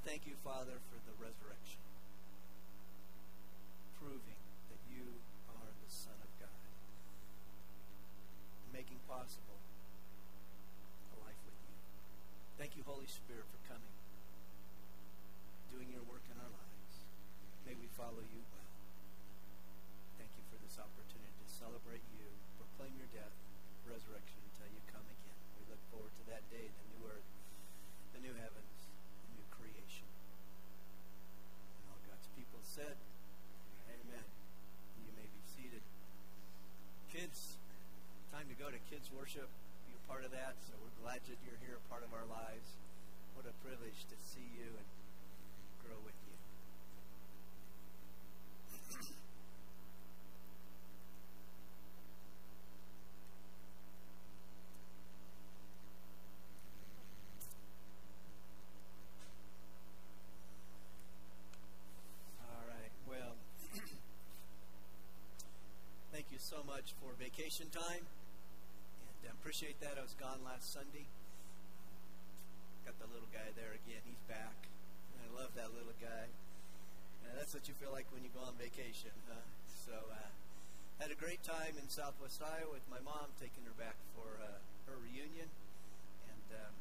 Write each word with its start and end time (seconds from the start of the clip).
And 0.00 0.08
thank 0.08 0.24
you, 0.24 0.32
Father, 0.40 0.80
for 0.88 0.96
the 1.04 1.12
resurrection, 1.20 1.84
proving 4.00 4.40
that 4.72 4.80
you 4.88 5.04
are 5.52 5.68
the 5.68 5.92
Son 5.92 6.16
of 6.24 6.32
God, 6.40 6.64
making 8.72 8.96
possible 9.04 9.60
a 11.12 11.16
life 11.20 11.36
with 11.44 11.52
you. 11.68 11.76
Thank 12.56 12.80
you, 12.80 12.82
Holy 12.88 13.04
Spirit, 13.12 13.44
for 13.52 13.60
coming, 13.68 13.92
doing 15.68 15.92
your 15.92 16.08
work 16.08 16.24
in 16.32 16.40
our 16.40 16.48
lives. 16.48 16.94
May 17.68 17.76
we 17.76 17.92
follow 17.92 18.24
you 18.24 18.40
well. 18.56 18.72
Thank 20.16 20.32
you 20.32 20.44
for 20.48 20.56
this 20.64 20.80
opportunity 20.80 21.36
to 21.44 21.48
celebrate 21.52 22.08
you, 22.16 22.24
proclaim 22.56 22.96
your 22.96 23.12
death, 23.12 23.36
resurrection 23.84 24.40
until 24.48 24.72
you 24.72 24.80
come 24.88 25.04
again. 25.04 25.36
We 25.60 25.68
look 25.68 25.82
forward 25.92 26.16
to 26.16 26.24
that 26.32 26.48
day, 26.48 26.72
the 26.72 26.86
new 26.96 27.04
earth, 27.04 27.28
the 28.16 28.24
new 28.24 28.32
heavens, 28.32 28.78
the 29.28 29.36
new 29.36 29.46
creation. 29.50 30.08
And 31.80 31.82
all 31.90 32.00
God's 32.04 32.28
people 32.36 32.59
said, 32.70 32.94
Amen. 33.90 34.26
You 35.02 35.10
may 35.18 35.26
be 35.26 35.42
seated. 35.58 35.82
Kids, 37.10 37.58
time 38.30 38.46
to 38.46 38.54
go 38.54 38.70
to 38.70 38.78
kids' 38.86 39.10
worship. 39.10 39.50
Be 39.90 39.98
a 39.98 40.02
part 40.06 40.22
of 40.22 40.30
that. 40.30 40.54
So 40.62 40.78
we're 40.78 40.94
glad 41.02 41.18
that 41.26 41.38
you're 41.42 41.58
here, 41.66 41.82
a 41.82 41.86
part 41.90 42.06
of 42.06 42.14
our 42.14 42.26
lives. 42.30 42.78
What 43.34 43.46
a 43.50 43.54
privilege 43.66 44.06
to 44.06 44.16
see 44.22 44.46
you 44.54 44.70
and 44.70 44.86
grow 45.82 45.98
with 46.06 46.14
you. 46.22 46.34
All 62.46 62.64
right. 62.68 62.92
Well, 63.08 63.34
thank 66.12 66.26
for 66.88 67.12
vacation 67.20 67.68
time, 67.68 68.08
and 68.08 69.20
uh, 69.28 69.36
appreciate 69.36 69.76
that. 69.84 70.00
I 70.00 70.02
was 70.02 70.16
gone 70.16 70.40
last 70.40 70.72
Sunday. 70.72 71.04
Got 72.88 72.96
the 72.96 73.10
little 73.12 73.28
guy 73.28 73.52
there 73.52 73.76
again. 73.76 74.00
He's 74.08 74.24
back. 74.24 74.56
I 75.20 75.28
love 75.36 75.52
that 75.60 75.76
little 75.76 75.92
guy. 76.00 76.32
Uh, 77.20 77.36
that's 77.36 77.52
what 77.52 77.68
you 77.68 77.76
feel 77.76 77.92
like 77.92 78.08
when 78.16 78.24
you 78.24 78.32
go 78.32 78.40
on 78.48 78.56
vacation, 78.56 79.12
huh? 79.28 79.44
So, 79.68 79.92
uh, 80.08 80.32
had 80.96 81.12
a 81.12 81.20
great 81.20 81.44
time 81.44 81.76
in 81.76 81.84
Southwest 81.92 82.40
Iowa 82.40 82.72
with 82.72 82.88
my 82.88 83.04
mom, 83.04 83.28
taking 83.36 83.60
her 83.68 83.76
back 83.76 84.00
for 84.16 84.40
uh, 84.40 84.64
her 84.88 84.96
reunion, 85.04 85.52
and 86.32 86.48
um, 86.64 86.72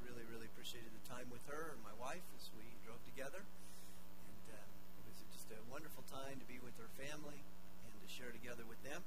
really, 0.00 0.24
really 0.32 0.48
appreciated 0.48 0.88
the 0.96 1.04
time 1.12 1.28
with 1.28 1.44
her 1.52 1.76
and 1.76 1.80
my 1.84 1.92
wife 2.00 2.24
as 2.40 2.48
we 2.56 2.64
drove 2.88 3.04
together. 3.04 3.44
And 3.44 4.44
um, 4.56 4.68
it 4.96 5.04
was 5.12 5.20
just 5.36 5.52
a 5.52 5.60
wonderful 5.68 6.08
time 6.08 6.40
to 6.40 6.46
be 6.48 6.56
with 6.56 6.72
her 6.80 6.88
family 6.96 7.44
and 7.84 7.92
to 8.00 8.08
share 8.08 8.32
together 8.32 8.64
with 8.64 8.80
them. 8.80 9.04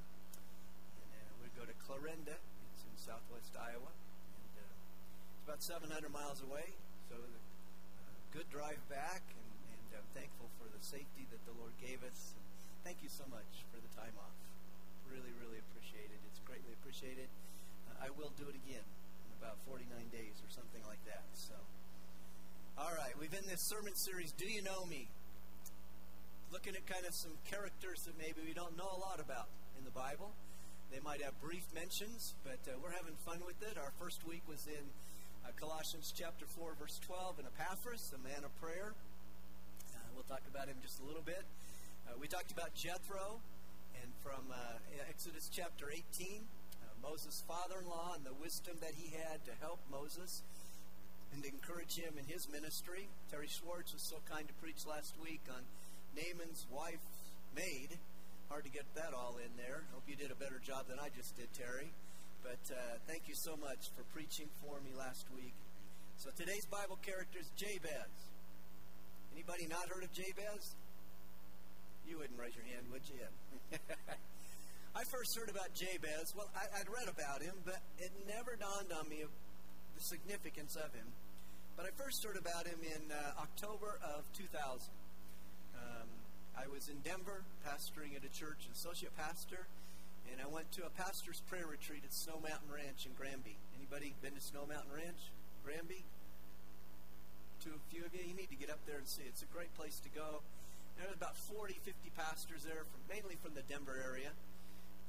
Go 1.55 1.63
to 1.63 1.75
Clarinda. 1.87 2.35
It's 2.75 2.83
in 2.83 2.95
southwest 2.99 3.55
Iowa. 3.55 3.87
And 3.87 4.53
uh, 4.59 4.67
it's 5.39 5.43
about 5.47 5.63
700 5.63 6.11
miles 6.11 6.43
away. 6.43 6.75
So 7.07 7.15
a 7.15 7.23
uh, 7.23 8.11
good 8.35 8.47
drive 8.51 8.83
back. 8.91 9.23
And, 9.23 9.47
and 9.71 10.03
I'm 10.03 10.09
thankful 10.11 10.51
for 10.59 10.67
the 10.67 10.83
safety 10.83 11.23
that 11.31 11.39
the 11.47 11.55
Lord 11.55 11.71
gave 11.79 12.03
us. 12.03 12.35
Thank 12.83 12.99
you 12.99 13.09
so 13.09 13.23
much 13.31 13.63
for 13.71 13.79
the 13.79 13.91
time 13.95 14.13
off. 14.19 14.35
Really, 15.07 15.31
really 15.39 15.63
appreciate 15.71 16.11
it. 16.11 16.19
It's 16.27 16.43
greatly 16.43 16.75
appreciated. 16.75 17.31
Uh, 17.87 18.05
I 18.05 18.13
will 18.13 18.35
do 18.35 18.51
it 18.51 18.57
again 18.67 18.83
in 18.83 19.31
about 19.39 19.55
49 19.63 19.87
days 20.11 20.35
or 20.43 20.51
something 20.51 20.83
like 20.85 21.01
that. 21.07 21.23
So. 21.33 21.55
All 22.75 22.91
right, 22.91 23.15
we've 23.15 23.31
in 23.31 23.47
this 23.47 23.63
sermon 23.63 23.95
series, 23.95 24.35
Do 24.35 24.43
You 24.43 24.59
Know 24.59 24.83
Me? 24.91 25.07
Looking 26.51 26.75
at 26.75 26.83
kind 26.85 27.07
of 27.07 27.15
some 27.15 27.31
characters 27.47 28.03
that 28.03 28.19
maybe 28.19 28.43
we 28.43 28.51
don't 28.51 28.75
know 28.75 28.91
a 28.91 28.99
lot 28.99 29.23
about 29.23 29.47
in 29.79 29.87
the 29.87 29.95
Bible. 29.95 30.35
They 30.91 30.99
might 31.03 31.21
have 31.21 31.39
brief 31.41 31.65
mentions, 31.73 32.33
but 32.43 32.59
uh, 32.67 32.77
we're 32.81 32.91
having 32.91 33.15
fun 33.25 33.41
with 33.45 33.61
it. 33.61 33.77
Our 33.77 33.91
first 33.99 34.25
week 34.27 34.41
was 34.47 34.67
in 34.67 34.85
uh, 35.43 35.49
Colossians 35.59 36.13
chapter 36.15 36.45
4, 36.45 36.75
verse 36.79 36.99
12, 37.05 37.39
and 37.39 37.47
Epaphras, 37.47 38.13
a 38.13 38.21
man 38.21 38.43
of 38.43 38.53
prayer. 38.61 38.93
Uh, 39.93 39.97
we'll 40.13 40.27
talk 40.29 40.43
about 40.49 40.67
him 40.67 40.77
just 40.81 41.01
a 41.01 41.05
little 41.05 41.25
bit. 41.25 41.43
Uh, 42.07 42.13
we 42.19 42.27
talked 42.27 42.51
about 42.51 42.73
Jethro, 42.75 43.41
and 44.01 44.11
from 44.21 44.45
uh, 44.51 44.77
Exodus 45.09 45.49
chapter 45.51 45.89
18, 45.89 46.45
uh, 46.81 46.85
Moses' 47.01 47.43
father 47.47 47.81
in 47.81 47.89
law, 47.89 48.13
and 48.15 48.25
the 48.25 48.35
wisdom 48.41 48.77
that 48.81 48.93
he 48.95 49.15
had 49.17 49.43
to 49.45 49.51
help 49.59 49.79
Moses 49.91 50.43
and 51.33 51.43
encourage 51.43 51.97
him 51.97 52.13
in 52.17 52.25
his 52.25 52.47
ministry. 52.47 53.09
Terry 53.29 53.47
Schwartz 53.47 53.91
was 53.91 54.01
so 54.01 54.17
kind 54.29 54.47
to 54.47 54.53
preach 54.55 54.85
last 54.87 55.15
week 55.21 55.41
on 55.49 55.63
Naaman's 56.15 56.65
wife's 56.71 57.33
maid. 57.55 57.99
Hard 58.49 58.63
to 58.63 58.69
get 58.69 58.85
that 58.95 59.13
all 59.13 59.37
in 59.41 59.49
there. 59.57 59.81
Hope 59.93 60.03
you 60.07 60.15
did 60.15 60.29
a 60.31 60.35
better 60.35 60.61
job 60.61 60.87
than 60.87 60.99
I 60.99 61.09
just 61.17 61.35
did, 61.35 61.51
Terry. 61.53 61.89
But 62.43 62.61
uh, 62.69 63.01
thank 63.07 63.27
you 63.27 63.33
so 63.33 63.57
much 63.57 63.89
for 63.97 64.03
preaching 64.13 64.45
for 64.61 64.77
me 64.85 64.93
last 64.93 65.25
week. 65.33 65.53
So 66.17 66.29
today's 66.37 66.65
Bible 66.69 66.99
character 67.01 67.39
is 67.39 67.49
Jabez. 67.57 68.13
Anybody 69.33 69.67
not 69.67 69.89
heard 69.89 70.03
of 70.03 70.13
Jabez? 70.13 70.77
You 72.07 72.21
wouldn't 72.21 72.39
raise 72.39 72.55
your 72.55 72.65
hand, 72.69 72.85
would 72.93 73.01
you? 73.09 73.25
I 74.95 75.03
first 75.09 75.35
heard 75.35 75.49
about 75.49 75.73
Jabez. 75.73 76.31
Well, 76.37 76.47
I, 76.55 76.79
would 76.79 76.93
read 76.93 77.09
about 77.09 77.41
him, 77.41 77.55
but 77.65 77.81
it 77.97 78.13
never 78.29 78.55
dawned 78.55 78.93
on 78.93 79.09
me 79.09 79.25
the 79.27 80.03
significance 80.03 80.77
of 80.77 80.93
him. 80.93 81.09
But 81.75 81.87
I 81.87 81.91
first 81.97 82.23
heard 82.23 82.37
about 82.37 82.63
him 82.63 82.79
in 82.79 83.11
uh, 83.11 83.41
October 83.43 83.99
of 84.15 84.23
2000. 84.37 84.94
I 86.55 86.71
was 86.71 86.87
in 86.87 87.03
Denver 87.03 87.43
pastoring 87.67 88.15
at 88.15 88.23
a 88.23 88.31
church, 88.31 88.63
associate 88.71 89.11
pastor, 89.19 89.67
and 90.31 90.39
I 90.39 90.47
went 90.47 90.71
to 90.79 90.87
a 90.87 90.91
pastor's 90.95 91.43
prayer 91.51 91.67
retreat 91.67 92.03
at 92.07 92.13
Snow 92.13 92.39
Mountain 92.39 92.71
Ranch 92.71 93.05
in 93.05 93.11
Granby. 93.19 93.59
Anybody 93.75 94.15
been 94.23 94.33
to 94.33 94.41
Snow 94.41 94.63
Mountain 94.63 94.91
Ranch? 94.95 95.19
Granby? 95.67 96.07
To 97.67 97.69
a 97.75 97.81
few 97.91 98.07
of 98.07 98.15
you, 98.15 98.23
you 98.23 98.35
need 98.35 98.49
to 98.49 98.55
get 98.55 98.71
up 98.71 98.79
there 98.87 98.97
and 98.97 99.07
see. 99.07 99.27
It's 99.27 99.43
a 99.43 99.51
great 99.51 99.73
place 99.75 99.99
to 100.07 100.09
go. 100.15 100.39
There 100.95 101.11
was 101.11 101.19
about 101.19 101.35
40, 101.35 101.75
50 101.83 101.91
pastors 102.15 102.63
there, 102.63 102.87
from, 102.87 103.03
mainly 103.11 103.35
from 103.43 103.51
the 103.51 103.63
Denver 103.67 103.99
area. 103.99 104.31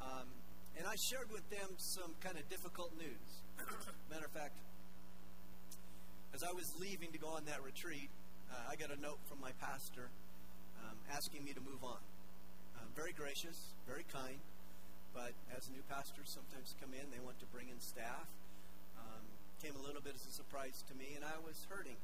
Um, 0.03 0.27
and 0.75 0.87
I 0.87 0.99
shared 0.99 1.31
with 1.31 1.47
them 1.49 1.79
some 1.79 2.19
kind 2.19 2.35
of 2.35 2.49
difficult 2.51 2.91
news. 2.99 3.27
Matter 4.11 4.27
of 4.27 4.35
fact, 4.35 4.59
as 6.35 6.43
I 6.43 6.51
was 6.51 6.75
leaving 6.83 7.15
to 7.15 7.19
go 7.19 7.29
on 7.39 7.47
that 7.47 7.62
retreat, 7.62 8.11
uh, 8.51 8.71
I 8.71 8.75
got 8.75 8.91
a 8.91 9.01
note 9.01 9.23
from 9.31 9.41
my 9.41 9.55
pastor 9.62 10.11
um, 10.87 10.97
asking 11.11 11.43
me 11.43 11.51
to 11.53 11.61
move 11.61 11.83
on. 11.83 11.99
Um, 12.79 12.89
very 12.95 13.13
gracious, 13.13 13.75
very 13.91 14.07
kind, 14.07 14.39
but 15.11 15.35
as 15.51 15.67
new 15.75 15.83
pastors 15.91 16.31
sometimes 16.31 16.79
come 16.79 16.95
in, 16.95 17.11
they 17.11 17.19
want 17.19 17.43
to 17.43 17.49
bring 17.51 17.67
in 17.67 17.81
staff. 17.83 18.31
Um, 18.95 19.25
came 19.59 19.75
a 19.75 19.83
little 19.83 20.05
bit 20.05 20.15
as 20.15 20.23
a 20.29 20.35
surprise 20.35 20.87
to 20.87 20.95
me, 20.95 21.19
and 21.19 21.25
I 21.27 21.35
was 21.43 21.67
hurting, 21.67 21.99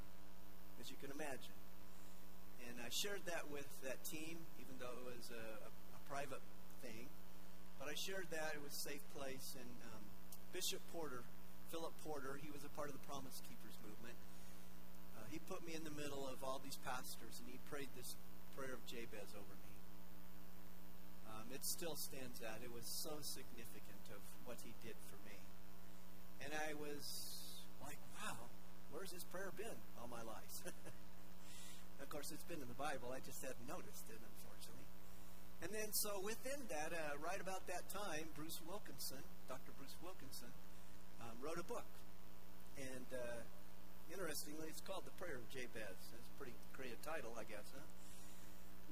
as 0.82 0.91
you 0.91 0.97
can 0.98 1.15
imagine. 1.15 1.54
And 2.66 2.82
I 2.82 2.91
shared 2.91 3.22
that 3.31 3.47
with 3.53 3.69
that 3.87 4.03
team, 4.03 4.43
even 4.59 4.75
though 4.82 4.94
it 5.06 5.19
was 5.19 5.31
a, 5.31 5.47
a, 5.66 5.70
a 5.70 6.00
private 6.09 6.43
thing. 6.81 7.06
But 7.78 7.91
I 7.91 7.94
shared 7.94 8.31
that 8.31 8.54
it 8.54 8.62
was 8.62 8.72
a 8.72 8.82
safe 8.94 9.04
place, 9.12 9.59
and 9.59 9.70
um, 9.93 10.03
Bishop 10.54 10.81
Porter, 10.94 11.26
Philip 11.75 11.93
Porter, 12.06 12.38
he 12.41 12.49
was 12.49 12.62
a 12.64 12.73
part 12.78 12.88
of 12.88 12.94
the 12.94 13.05
Promise 13.05 13.43
Keepers 13.44 13.76
movement. 13.82 14.17
Uh, 15.19 15.26
he 15.28 15.40
put 15.50 15.67
me 15.67 15.75
in 15.75 15.85
the 15.85 15.93
middle 15.93 16.25
of 16.25 16.40
all 16.40 16.61
these 16.62 16.78
pastors, 16.87 17.43
and 17.43 17.46
he 17.50 17.58
prayed 17.69 17.90
this 17.96 18.14
prayer 18.62 18.79
of 18.79 18.87
Jabez 18.87 19.35
over 19.35 19.55
me. 19.59 19.75
Um, 21.26 21.50
it 21.50 21.67
still 21.67 21.99
stands 21.99 22.38
out. 22.47 22.62
It 22.62 22.70
was 22.70 22.87
so 22.87 23.19
significant 23.19 24.06
of 24.14 24.23
what 24.47 24.62
he 24.62 24.70
did 24.87 24.94
for 25.11 25.19
me. 25.26 25.35
And 26.47 26.55
I 26.55 26.79
was 26.79 27.03
like, 27.82 27.99
wow, 28.23 28.38
where's 28.94 29.11
his 29.11 29.26
prayer 29.35 29.50
been 29.59 29.75
all 29.99 30.06
my 30.06 30.23
life? 30.23 30.62
of 32.03 32.06
course, 32.06 32.31
it's 32.31 32.47
been 32.47 32.62
in 32.62 32.70
the 32.70 32.79
Bible. 32.79 33.11
I 33.11 33.19
just 33.26 33.43
hadn't 33.43 33.67
noticed 33.67 34.06
it, 34.06 34.23
unfortunately. 34.23 34.87
And 35.67 35.75
then, 35.75 35.91
so 35.91 36.23
within 36.23 36.62
that, 36.70 36.94
uh, 36.94 37.19
right 37.19 37.43
about 37.43 37.67
that 37.67 37.91
time, 37.91 38.31
Bruce 38.38 38.62
Wilkinson, 38.62 39.26
Dr. 39.50 39.75
Bruce 39.75 39.99
Wilkinson, 40.06 40.55
um, 41.19 41.35
wrote 41.43 41.59
a 41.59 41.67
book. 41.67 41.91
And 42.79 43.11
uh, 43.11 43.43
interestingly, 44.06 44.70
it's 44.70 44.87
called 44.87 45.03
The 45.03 45.17
Prayer 45.19 45.43
of 45.43 45.50
Jabez. 45.50 45.99
It's 46.14 46.31
a 46.31 46.37
pretty 46.38 46.55
creative 46.79 47.03
title, 47.03 47.35
I 47.35 47.43
guess, 47.43 47.67
huh? 47.75 48.01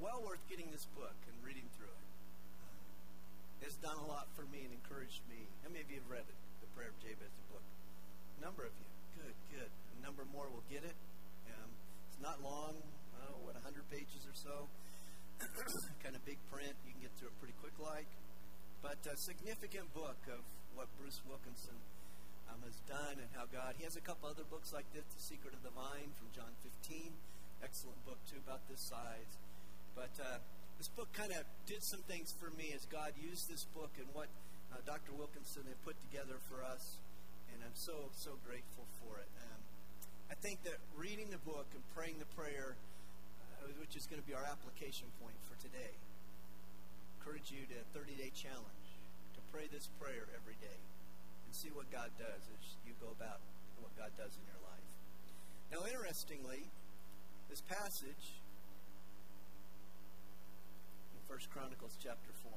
Well 0.01 0.25
worth 0.25 0.41
getting 0.49 0.73
this 0.73 0.89
book 0.97 1.13
and 1.29 1.37
reading 1.45 1.69
through 1.77 1.93
it. 1.93 2.07
Um, 2.65 2.81
it's 3.61 3.77
done 3.85 4.01
a 4.01 4.09
lot 4.09 4.33
for 4.33 4.49
me 4.49 4.65
and 4.65 4.73
encouraged 4.73 5.21
me. 5.29 5.45
How 5.61 5.69
many 5.69 5.85
of 5.85 5.93
you 5.93 6.01
have 6.01 6.09
read 6.09 6.25
it, 6.25 6.39
The 6.65 6.73
Prayer 6.73 6.89
of 6.89 6.97
Jabez, 7.05 7.29
book? 7.53 7.61
A 7.61 8.41
number 8.41 8.65
of 8.65 8.73
you. 8.81 8.89
Good, 9.21 9.37
good. 9.53 9.69
A 9.69 9.97
number 10.01 10.25
more 10.33 10.49
will 10.49 10.65
get 10.73 10.89
it. 10.89 10.97
Um, 11.53 11.69
it's 12.09 12.17
not 12.17 12.41
long, 12.41 12.81
oh, 13.29 13.45
what, 13.45 13.53
100 13.61 13.85
pages 13.93 14.25
or 14.25 14.33
so 14.33 14.73
kind 16.05 16.17
of 16.17 16.25
big 16.25 16.41
print. 16.49 16.73
You 16.89 16.97
can 16.97 17.05
get 17.05 17.13
through 17.21 17.29
it 17.33 17.37
pretty 17.37 17.57
quick 17.61 17.77
like. 17.77 18.09
But 18.81 19.05
a 19.05 19.13
significant 19.21 19.93
book 19.93 20.17
of 20.33 20.41
what 20.73 20.89
Bruce 20.97 21.21
Wilkinson 21.29 21.77
um, 22.49 22.65
has 22.65 22.81
done 22.89 23.21
and 23.21 23.29
how 23.37 23.45
God. 23.53 23.77
He 23.77 23.85
has 23.85 24.01
a 24.01 24.05
couple 24.05 24.33
other 24.33 24.49
books 24.49 24.73
like 24.73 24.89
this, 24.97 25.05
The 25.13 25.21
Secret 25.21 25.53
of 25.53 25.61
the 25.61 25.77
Vine 25.77 26.17
from 26.17 26.33
John 26.33 26.57
15. 26.89 27.13
Excellent 27.61 28.01
book, 28.09 28.17
too, 28.25 28.41
about 28.41 28.65
this 28.73 28.81
size. 28.81 29.37
But 29.95 30.15
uh, 30.21 30.39
this 30.79 30.89
book 30.89 31.13
kind 31.13 31.33
of 31.33 31.45
did 31.67 31.83
some 31.83 32.01
things 32.09 32.33
for 32.33 32.49
me 32.57 32.73
as 32.75 32.87
God 32.87 33.13
used 33.21 33.51
this 33.51 33.65
book 33.77 33.91
and 33.99 34.07
what 34.13 34.29
uh, 34.73 34.81
Dr. 34.87 35.13
Wilkinson 35.13 35.63
had 35.69 35.77
put 35.85 35.99
together 36.09 36.41
for 36.49 36.65
us. 36.65 36.97
And 37.53 37.61
I'm 37.61 37.75
so, 37.75 38.09
so 38.17 38.39
grateful 38.47 38.87
for 39.03 39.19
it. 39.19 39.29
Um, 39.45 39.61
I 40.31 40.35
think 40.39 40.63
that 40.65 40.79
reading 40.97 41.29
the 41.29 41.43
book 41.43 41.67
and 41.75 41.83
praying 41.93 42.23
the 42.23 42.31
prayer, 42.39 42.79
uh, 43.61 43.69
which 43.77 43.99
is 43.99 44.07
going 44.07 44.23
to 44.23 44.27
be 44.27 44.33
our 44.33 44.47
application 44.47 45.11
point 45.21 45.37
for 45.51 45.59
today, 45.61 45.93
encourage 47.21 47.53
you 47.53 47.69
to 47.69 47.77
a 47.77 47.87
30 47.93 48.17
day 48.17 48.33
challenge 48.33 48.89
to 49.37 49.41
pray 49.53 49.69
this 49.69 49.93
prayer 50.01 50.25
every 50.33 50.57
day 50.65 50.81
and 51.45 51.53
see 51.53 51.69
what 51.75 51.91
God 51.93 52.09
does 52.17 52.41
as 52.41 52.63
you 52.89 52.97
go 53.03 53.13
about 53.13 53.45
what 53.85 53.93
God 54.01 54.17
does 54.17 54.33
in 54.33 54.45
your 54.49 54.63
life. 54.65 54.91
Now, 55.69 55.85
interestingly, 55.85 56.73
this 57.53 57.61
passage 57.61 58.40
in 61.31 61.39
1 61.39 61.55
Chronicles 61.55 61.95
chapter 62.03 62.35
4, 62.43 62.51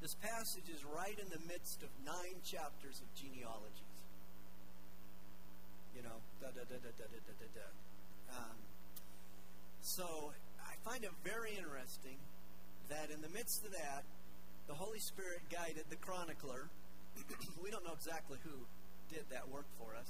this 0.00 0.16
passage 0.24 0.72
is 0.72 0.80
right 0.88 1.16
in 1.20 1.28
the 1.28 1.40
midst 1.44 1.82
of 1.82 1.92
nine 2.00 2.40
chapters 2.40 3.04
of 3.04 3.08
genealogies. 3.12 4.00
You 5.94 6.00
know, 6.00 6.24
da 6.40 6.48
da 6.48 6.64
da 6.64 6.80
da 6.80 6.92
da 6.96 7.04
da 7.12 7.34
da 7.36 7.48
da. 7.52 7.68
Um, 8.32 8.56
so 9.82 10.32
I 10.64 10.72
find 10.88 11.04
it 11.04 11.12
very 11.22 11.52
interesting 11.60 12.16
that 12.88 13.12
in 13.12 13.20
the 13.20 13.28
midst 13.28 13.66
of 13.66 13.72
that, 13.72 14.04
the 14.66 14.74
Holy 14.74 15.00
Spirit 15.00 15.44
guided 15.52 15.84
the 15.90 16.00
chronicler 16.00 16.70
we 17.62 17.70
don't 17.70 17.84
know 17.84 17.92
exactly 17.92 18.38
who 18.44 18.64
did 19.12 19.28
that 19.28 19.44
work 19.50 19.66
for 19.76 19.92
us. 19.98 20.08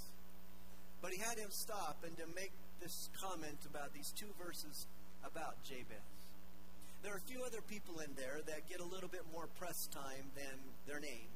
But 1.02 1.10
he 1.10 1.18
had 1.18 1.38
him 1.38 1.50
stop 1.50 2.04
and 2.06 2.14
to 2.18 2.26
make 2.36 2.52
this 2.78 3.08
comment 3.18 3.66
about 3.66 3.92
these 3.94 4.12
two 4.14 4.30
verses 4.38 4.86
about 5.24 5.56
Jabez. 5.64 6.19
There 7.02 7.12
are 7.12 7.16
a 7.16 7.28
few 7.32 7.40
other 7.44 7.64
people 7.64 8.00
in 8.04 8.12
there 8.12 8.44
that 8.44 8.68
get 8.68 8.80
a 8.80 8.84
little 8.84 9.08
bit 9.08 9.24
more 9.32 9.48
press 9.56 9.88
time 9.88 10.28
than 10.36 10.52
their 10.86 11.00
name, 11.00 11.32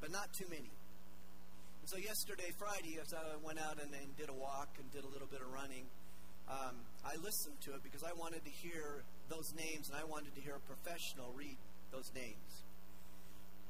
but 0.00 0.12
not 0.12 0.28
too 0.36 0.44
many. 0.50 0.68
And 0.68 1.88
so 1.88 1.96
yesterday, 1.96 2.52
Friday, 2.60 3.00
as 3.00 3.08
I 3.16 3.40
went 3.40 3.58
out 3.58 3.80
and, 3.80 3.88
and 3.88 4.16
did 4.16 4.28
a 4.28 4.36
walk 4.36 4.68
and 4.78 4.84
did 4.92 5.04
a 5.04 5.08
little 5.08 5.26
bit 5.26 5.40
of 5.40 5.48
running, 5.48 5.88
um, 6.44 6.76
I 7.08 7.16
listened 7.16 7.56
to 7.64 7.72
it 7.72 7.82
because 7.82 8.04
I 8.04 8.12
wanted 8.12 8.44
to 8.44 8.52
hear 8.52 9.02
those 9.32 9.48
names 9.56 9.88
and 9.88 9.96
I 9.96 10.04
wanted 10.04 10.34
to 10.36 10.40
hear 10.40 10.60
a 10.60 10.64
professional 10.68 11.32
read 11.32 11.56
those 11.90 12.12
names. 12.14 12.64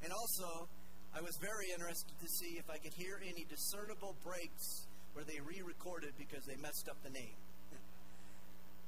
And 0.02 0.12
also, 0.12 0.66
I 1.14 1.20
was 1.20 1.38
very 1.38 1.70
interested 1.70 2.18
to 2.18 2.28
see 2.28 2.58
if 2.58 2.66
I 2.66 2.78
could 2.78 2.94
hear 2.98 3.20
any 3.22 3.46
discernible 3.46 4.16
breaks 4.24 4.90
where 5.12 5.24
they 5.24 5.38
re-recorded 5.38 6.18
because 6.18 6.42
they 6.46 6.56
messed 6.56 6.88
up 6.90 6.98
the 7.04 7.10
name. 7.10 7.38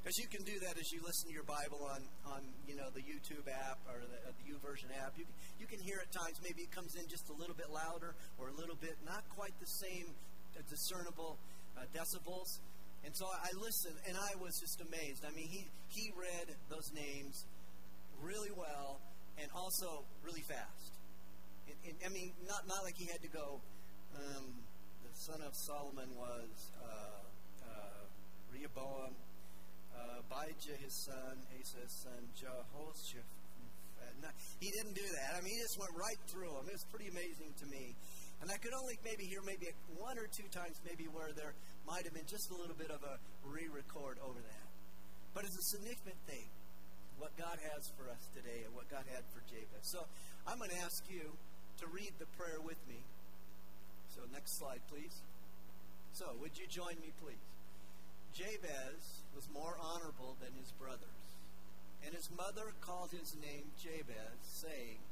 Because 0.05 0.21
you 0.21 0.29
can 0.29 0.45
do 0.45 0.53
that 0.69 0.77
as 0.77 0.93
you 0.93 1.01
listen 1.01 1.33
to 1.33 1.35
your 1.35 1.49
Bible 1.49 1.81
on, 1.89 2.05
on 2.29 2.45
you 2.69 2.77
know 2.77 2.93
the 2.93 3.01
YouTube 3.01 3.49
app 3.49 3.81
or 3.89 4.05
the, 4.05 4.21
uh, 4.29 4.37
the 4.37 4.53
YouVersion 4.53 4.93
app. 5.01 5.17
You, 5.17 5.25
you 5.56 5.65
can 5.65 5.81
hear 5.81 5.97
at 5.97 6.12
times 6.12 6.45
maybe 6.45 6.61
it 6.61 6.73
comes 6.77 6.93
in 6.93 7.09
just 7.09 7.25
a 7.33 7.37
little 7.41 7.56
bit 7.56 7.73
louder 7.73 8.12
or 8.37 8.53
a 8.53 8.56
little 8.61 8.77
bit 8.77 9.01
not 9.09 9.25
quite 9.33 9.56
the 9.65 9.71
same 9.81 10.12
uh, 10.53 10.61
discernible 10.69 11.41
uh, 11.81 11.89
decibels. 11.97 12.61
And 13.09 13.17
so 13.17 13.25
I 13.33 13.49
listened 13.56 13.97
and 14.05 14.12
I 14.12 14.37
was 14.37 14.61
just 14.61 14.85
amazed. 14.85 15.25
I 15.25 15.33
mean, 15.33 15.49
he, 15.49 15.65
he 15.89 16.12
read 16.12 16.53
those 16.69 16.93
names 16.93 17.49
really 18.21 18.53
well 18.53 19.00
and 19.41 19.49
also 19.57 20.05
really 20.21 20.45
fast. 20.45 21.00
It, 21.65 21.81
it, 21.81 21.97
I 22.05 22.12
mean, 22.12 22.37
not 22.45 22.69
not 22.69 22.85
like 22.85 23.00
he 23.00 23.09
had 23.09 23.25
to 23.25 23.33
go. 23.33 23.57
Um, 24.21 24.53
the 25.00 25.17
son 25.17 25.41
of 25.41 25.57
Solomon 25.57 26.12
was 26.12 26.53
uh, 26.77 27.25
uh, 27.65 28.05
Rehoboam, 28.53 29.17
uh, 29.94 30.20
Abijah 30.26 30.76
his 30.82 30.94
son, 31.06 31.35
Asa's 31.55 31.94
son, 32.02 32.20
Jehoshaphat. 32.35 33.25
he 34.61 34.69
didn't 34.70 34.94
do 34.94 35.06
that. 35.19 35.38
I 35.38 35.41
mean, 35.41 35.55
he 35.55 35.61
just 35.62 35.79
went 35.79 35.94
right 35.96 36.20
through 36.29 36.52
them. 36.52 36.67
It 36.69 36.76
was 36.76 36.87
pretty 36.91 37.08
amazing 37.08 37.55
to 37.62 37.67
me. 37.67 37.94
And 38.43 38.50
I 38.50 38.58
could 38.58 38.75
only 38.75 38.99
maybe 39.06 39.25
hear 39.25 39.41
maybe 39.46 39.73
one 39.96 40.19
or 40.19 40.29
two 40.29 40.49
times 40.52 40.76
maybe 40.85 41.08
where 41.08 41.32
there 41.32 41.55
might 41.87 42.05
have 42.05 42.12
been 42.12 42.29
just 42.29 42.50
a 42.52 42.56
little 42.58 42.76
bit 42.76 42.91
of 42.91 43.00
a 43.00 43.17
re-record 43.46 44.20
over 44.20 44.37
that. 44.37 44.67
But 45.32 45.49
it's 45.49 45.56
a 45.56 45.67
significant 45.79 46.20
thing 46.29 46.49
what 47.19 47.31
God 47.38 47.56
has 47.73 47.82
for 47.94 48.11
us 48.11 48.20
today 48.35 48.67
and 48.67 48.75
what 48.75 48.90
God 48.90 49.06
had 49.06 49.23
for 49.31 49.40
Jabez. 49.47 49.87
So 49.87 50.02
I'm 50.47 50.58
going 50.58 50.70
to 50.75 50.82
ask 50.82 51.06
you 51.08 51.31
to 51.79 51.87
read 51.88 52.12
the 52.19 52.26
prayer 52.37 52.61
with 52.61 52.79
me. 52.88 53.00
So, 54.14 54.23
next 54.31 54.58
slide, 54.58 54.79
please. 54.87 55.14
So, 56.12 56.31
would 56.38 56.55
you 56.55 56.67
join 56.70 56.94
me, 57.02 57.11
please? 57.19 57.43
Jabez 58.31 59.24
was 59.35 59.49
more 59.53 59.77
honorable 59.81 60.37
than 60.41 60.55
his 60.59 60.71
brothers, 60.73 61.25
and 62.05 62.15
his 62.15 62.31
mother 62.31 62.73
called 62.81 63.11
his 63.11 63.35
name 63.41 63.73
Jabez, 63.83 64.39
saying, 64.43 65.03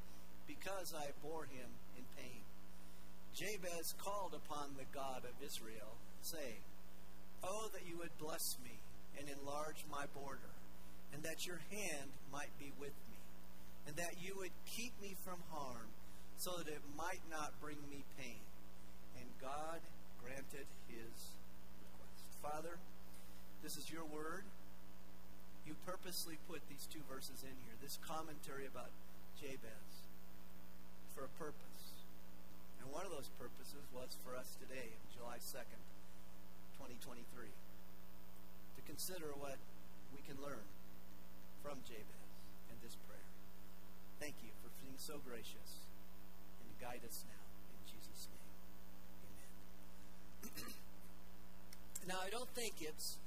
Because 0.47 0.95
I 0.97 1.11
bore 1.23 1.45
him 1.45 1.69
in 1.97 2.05
pain. 2.17 2.43
Jabez 3.35 3.95
called 3.99 4.35
upon 4.35 4.77
the 4.77 4.87
God 4.95 5.25
of 5.25 5.45
Israel, 5.45 5.99
saying, 6.23 6.63
Oh, 7.43 7.69
that 7.73 7.89
you 7.89 7.99
would 7.99 8.17
bless 8.19 8.57
me 8.63 8.79
and 9.19 9.27
enlarge 9.29 9.85
my 9.91 10.05
border, 10.15 10.55
and 11.13 11.23
that 11.23 11.47
your 11.47 11.61
hand 11.71 12.11
might 12.31 12.53
be 12.59 12.73
with 12.79 12.95
me, 13.11 13.19
and 13.87 13.97
that 13.97 14.23
you 14.23 14.37
would 14.39 14.55
keep 14.67 14.93
me 15.03 15.17
from 15.25 15.43
harm 15.51 15.91
so 16.37 16.59
that 16.59 16.69
it 16.69 16.83
might 16.97 17.23
not 17.31 17.55
bring 17.61 17.79
me 17.91 18.05
pain. 18.19 18.43
And 19.19 19.27
God 19.41 19.81
granted 20.23 20.67
his 20.89 21.15
request. 21.79 22.27
Father, 22.43 22.79
this 23.63 23.79
is 23.79 23.87
your 23.87 24.03
word. 24.03 24.43
You 25.63 25.79
purposely 25.87 26.35
put 26.51 26.59
these 26.67 26.91
two 26.91 27.07
verses 27.07 27.47
in 27.47 27.55
here, 27.63 27.79
this 27.79 28.03
commentary 28.03 28.67
about 28.67 28.91
Jabez, 29.39 30.11
for 31.15 31.23
a 31.23 31.33
purpose. 31.39 31.95
And 32.83 32.91
one 32.91 33.07
of 33.07 33.15
those 33.15 33.31
purposes 33.39 33.87
was 33.95 34.19
for 34.27 34.35
us 34.35 34.59
today, 34.59 34.99
July 35.15 35.39
2nd, 35.39 35.83
2023, 36.75 37.23
to 37.47 38.81
consider 38.83 39.31
what 39.39 39.63
we 40.11 40.19
can 40.27 40.35
learn 40.43 40.67
from 41.63 41.79
Jabez 41.87 42.27
and 42.67 42.77
this 42.83 42.99
prayer. 43.07 43.31
Thank 44.19 44.43
you 44.43 44.51
for 44.59 44.75
being 44.83 44.99
so 44.99 45.23
gracious 45.23 45.87
and 46.59 46.71
guide 46.83 47.07
us 47.07 47.23
now. 47.31 47.47
In 47.79 47.83
Jesus' 47.87 48.27
name. 48.27 48.51
Amen. 49.31 49.55
now, 52.11 52.19
I 52.19 52.31
don't 52.35 52.51
think 52.59 52.83
it's 52.83 53.23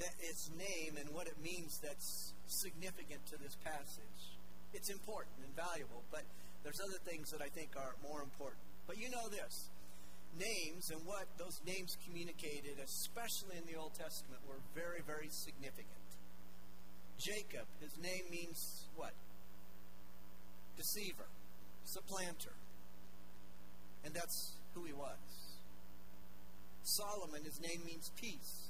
that 0.00 0.14
its 0.18 0.50
name 0.56 0.96
and 0.98 1.08
what 1.14 1.26
it 1.26 1.36
means 1.42 1.78
that's 1.78 2.32
significant 2.46 3.24
to 3.30 3.36
this 3.38 3.56
passage. 3.64 4.20
It's 4.72 4.90
important 4.90 5.36
and 5.44 5.54
valuable, 5.54 6.02
but 6.10 6.24
there's 6.64 6.80
other 6.80 6.98
things 7.04 7.30
that 7.30 7.42
I 7.42 7.48
think 7.48 7.76
are 7.76 7.94
more 8.02 8.22
important. 8.22 8.60
But 8.86 8.98
you 8.98 9.10
know 9.10 9.28
this 9.28 9.70
names 10.38 10.90
and 10.90 11.04
what 11.06 11.26
those 11.38 11.60
names 11.66 11.96
communicated, 12.06 12.78
especially 12.82 13.58
in 13.58 13.66
the 13.66 13.78
Old 13.78 13.94
Testament, 13.94 14.40
were 14.46 14.62
very, 14.74 15.02
very 15.04 15.28
significant. 15.28 16.06
Jacob, 17.18 17.66
his 17.80 17.98
name 17.98 18.24
means 18.30 18.86
what? 18.96 19.12
Deceiver 20.76 21.26
supplanter. 21.84 22.54
And 24.04 24.14
that's 24.14 24.52
who 24.74 24.84
he 24.84 24.92
was. 24.92 25.18
Solomon, 26.82 27.44
his 27.44 27.60
name 27.60 27.80
means 27.84 28.10
peace. 28.20 28.69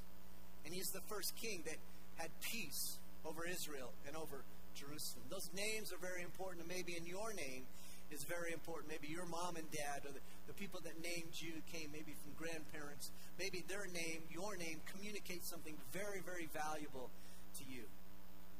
And 0.65 0.75
he's 0.75 0.91
the 0.93 1.03
first 1.09 1.33
king 1.37 1.63
that 1.67 1.77
had 2.17 2.31
peace 2.41 2.99
over 3.25 3.47
Israel 3.47 3.93
and 4.07 4.17
over 4.17 4.45
Jerusalem. 4.75 5.25
Those 5.29 5.49
names 5.53 5.93
are 5.93 6.01
very 6.01 6.23
important, 6.23 6.65
and 6.65 6.71
maybe 6.71 6.97
in 6.97 7.07
your 7.07 7.33
name 7.33 7.65
is 8.11 8.25
very 8.25 8.53
important. 8.53 8.91
Maybe 8.91 9.09
your 9.09 9.27
mom 9.27 9.57
and 9.57 9.67
dad, 9.71 10.03
or 10.05 10.13
the, 10.13 10.23
the 10.47 10.55
people 10.55 10.81
that 10.83 10.99
named 11.01 11.33
you, 11.39 11.63
came 11.73 11.91
maybe 11.93 12.15
from 12.23 12.35
grandparents. 12.35 13.11
Maybe 13.39 13.65
their 13.69 13.87
name, 13.93 14.27
your 14.31 14.57
name, 14.57 14.83
communicates 14.91 15.49
something 15.49 15.77
very, 15.93 16.21
very 16.21 16.49
valuable 16.53 17.11
to 17.59 17.65
you. 17.71 17.87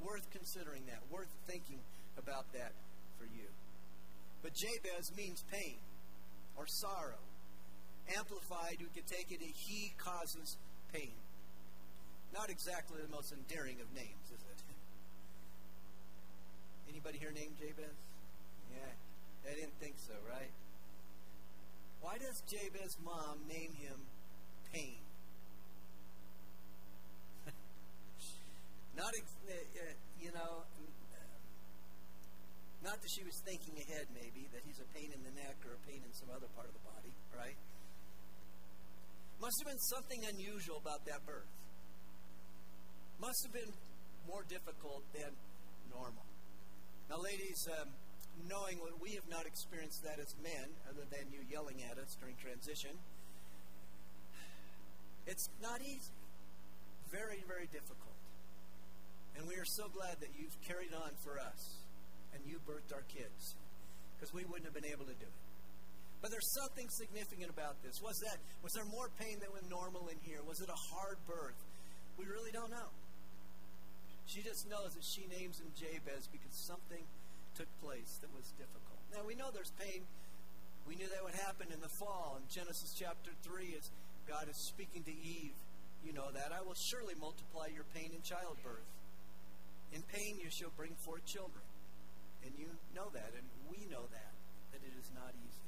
Worth 0.01 0.25
considering 0.33 0.87
that, 0.87 1.03
worth 1.11 1.31
thinking 1.47 1.81
about 2.17 2.49
that 2.55 2.73
for 3.19 3.25
you. 3.25 3.49
But 4.43 4.55
Jabez 4.55 5.13
means 5.17 5.45
pain 5.53 5.77
or 6.57 6.65
sorrow. 6.67 7.21
Amplified, 8.17 8.81
we 8.81 8.89
could 8.95 9.07
take 9.07 9.31
it, 9.31 9.41
he 9.43 9.93
causes 9.99 10.57
pain. 10.93 11.20
Not 12.33 12.49
exactly 12.51 13.03
the 13.03 13.11
most 13.11 13.33
endearing 13.33 13.81
of 13.81 13.91
names, 13.95 14.31
is 14.31 14.39
it? 14.39 14.63
Anybody 16.91 17.19
here 17.19 17.33
named 17.35 17.59
Jabez? 17.59 17.99
Yeah, 18.71 19.51
I 19.51 19.55
didn't 19.55 19.75
think 19.81 19.99
so, 19.99 20.15
right? 20.31 20.51
Why 22.01 22.17
does 22.17 22.41
Jabez's 22.47 22.97
mom 23.05 23.41
name 23.49 23.75
him 23.75 23.99
Pain? 24.73 25.03
Not, 28.97 29.11
uh, 29.11 29.51
uh, 29.51 29.91
you 30.23 30.31
know, 30.31 30.63
not 32.83 32.95
Not 32.95 33.03
that 33.03 33.11
she 33.11 33.25
was 33.27 33.35
thinking 33.45 33.75
ahead, 33.83 34.07
maybe, 34.15 34.47
that 34.55 34.63
he's 34.65 34.79
a 34.79 34.87
pain 34.95 35.11
in 35.11 35.19
the 35.27 35.35
neck 35.35 35.59
or 35.67 35.75
a 35.75 35.83
pain 35.91 35.99
in 36.07 36.15
some 36.15 36.31
other 36.31 36.47
part 36.55 36.71
of 36.71 36.75
the 36.79 36.85
body, 36.87 37.11
right? 37.37 37.59
Must 39.43 39.59
have 39.61 39.69
been 39.75 39.83
something 39.91 40.23
unusual 40.31 40.79
about 40.79 41.03
that 41.11 41.27
birth. 41.27 41.51
Must 43.21 43.45
have 43.45 43.53
been 43.53 43.73
more 44.27 44.45
difficult 44.49 45.05
than 45.13 45.29
normal. 45.93 46.25
Now, 47.11 47.21
ladies, 47.21 47.69
um, 47.69 47.93
knowing 48.49 48.81
what 48.81 48.97
we 48.97 49.13
have 49.13 49.29
not 49.29 49.45
experienced 49.45 50.01
that 50.05 50.17
as 50.17 50.33
men, 50.41 50.73
other 50.89 51.05
than 51.13 51.29
you 51.29 51.45
yelling 51.45 51.85
at 51.85 52.01
us 52.01 52.17
during 52.17 52.35
transition, 52.41 52.97
it's 55.27 55.53
not 55.61 55.83
easy. 55.85 56.17
Very, 57.13 57.45
very 57.45 57.69
difficult. 57.69 58.17
And 59.37 59.45
we 59.45 59.55
are 59.61 59.69
so 59.69 59.93
glad 59.93 60.17
that 60.25 60.33
you've 60.33 60.57
carried 60.65 60.97
on 60.97 61.13
for 61.21 61.37
us 61.37 61.77
and 62.33 62.41
you 62.49 62.57
birthed 62.65 62.95
our 62.95 63.05
kids 63.13 63.55
because 64.17 64.33
we 64.33 64.49
wouldn't 64.49 64.65
have 64.65 64.75
been 64.75 64.89
able 64.89 65.05
to 65.05 65.17
do 65.21 65.29
it. 65.29 65.41
But 66.23 66.31
there's 66.31 66.53
something 66.57 66.89
significant 66.89 67.49
about 67.53 67.81
this. 67.83 68.01
Was 68.01 68.17
that 68.25 68.37
was 68.63 68.73
there 68.73 68.85
more 68.89 69.09
pain 69.21 69.41
than 69.41 69.49
was 69.53 69.65
normal 69.69 70.09
in 70.09 70.17
here? 70.25 70.41
Was 70.45 70.61
it 70.61 70.69
a 70.69 70.81
hard 70.93 71.17
birth? 71.27 71.57
We 72.21 72.29
really 72.29 72.53
don't 72.53 72.71
know. 72.71 72.93
She 74.31 74.47
just 74.47 74.71
knows 74.71 74.95
that 74.95 75.03
she 75.03 75.27
names 75.27 75.59
him 75.59 75.75
Jabez 75.75 76.31
because 76.31 76.55
something 76.55 77.03
took 77.59 77.67
place 77.83 78.23
that 78.23 78.31
was 78.31 78.47
difficult. 78.55 79.03
Now 79.11 79.27
we 79.27 79.35
know 79.35 79.51
there's 79.51 79.75
pain. 79.75 80.07
We 80.87 80.95
knew 80.95 81.11
that 81.11 81.27
would 81.27 81.35
happen 81.35 81.67
in 81.75 81.83
the 81.83 81.91
fall. 81.99 82.39
In 82.39 82.47
Genesis 82.47 82.95
chapter 82.95 83.35
3, 83.43 83.75
as 83.75 83.91
God 84.31 84.47
is 84.47 84.55
speaking 84.55 85.03
to 85.03 85.11
Eve, 85.11 85.59
you 86.07 86.15
know 86.15 86.31
that. 86.31 86.55
I 86.55 86.63
will 86.63 86.79
surely 86.79 87.19
multiply 87.19 87.75
your 87.75 87.83
pain 87.91 88.15
in 88.15 88.23
childbirth. 88.23 88.87
In 89.91 90.07
pain 90.15 90.39
you 90.39 90.47
shall 90.47 90.71
bring 90.79 90.95
forth 91.03 91.27
children. 91.27 91.67
And 92.47 92.55
you 92.55 92.71
know 92.95 93.11
that, 93.11 93.35
and 93.35 93.45
we 93.67 93.83
know 93.91 94.07
that, 94.15 94.33
that 94.71 94.81
it 94.87 94.95
is 94.95 95.11
not 95.11 95.35
easy. 95.43 95.67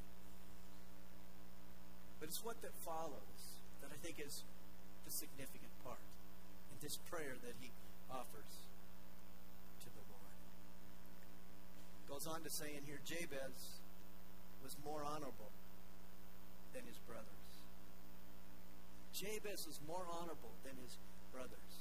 But 2.22 2.30
it's 2.30 2.46
what 2.46 2.62
that 2.62 2.78
follows 2.86 3.58
that 3.82 3.90
I 3.90 3.98
think 4.06 4.22
is 4.22 4.46
the 5.02 5.10
significant 5.10 5.74
part 5.82 6.00
in 6.70 6.78
this 6.78 6.96
prayer 7.10 7.34
that 7.42 7.58
he 7.58 7.74
offers 8.12 8.52
to 9.80 9.88
the 9.88 10.04
Lord. 10.12 10.36
Goes 12.08 12.26
on 12.26 12.42
to 12.44 12.50
say 12.50 12.76
in 12.76 12.84
here, 12.84 13.00
Jabez 13.04 13.80
was 14.62 14.76
more 14.84 15.02
honorable 15.04 15.50
than 16.72 16.82
his 16.86 16.98
brothers. 17.08 17.26
Jabez 19.12 19.66
was 19.66 19.80
more 19.86 20.06
honorable 20.08 20.52
than 20.64 20.76
his 20.82 20.96
brothers. 21.32 21.72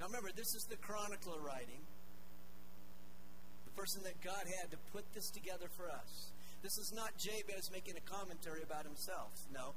Now 0.00 0.06
remember, 0.06 0.30
this 0.36 0.54
is 0.54 0.64
the 0.68 0.76
chronicler 0.76 1.40
writing, 1.40 1.80
the 3.64 3.72
person 3.72 4.02
that 4.04 4.20
God 4.20 4.44
had 4.60 4.70
to 4.70 4.78
put 4.92 5.04
this 5.14 5.30
together 5.30 5.68
for 5.76 5.88
us. 5.88 6.32
This 6.62 6.76
is 6.78 6.92
not 6.92 7.16
Jabez 7.16 7.70
making 7.72 7.96
a 7.96 8.04
commentary 8.04 8.62
about 8.62 8.84
himself. 8.84 9.32
No, 9.52 9.72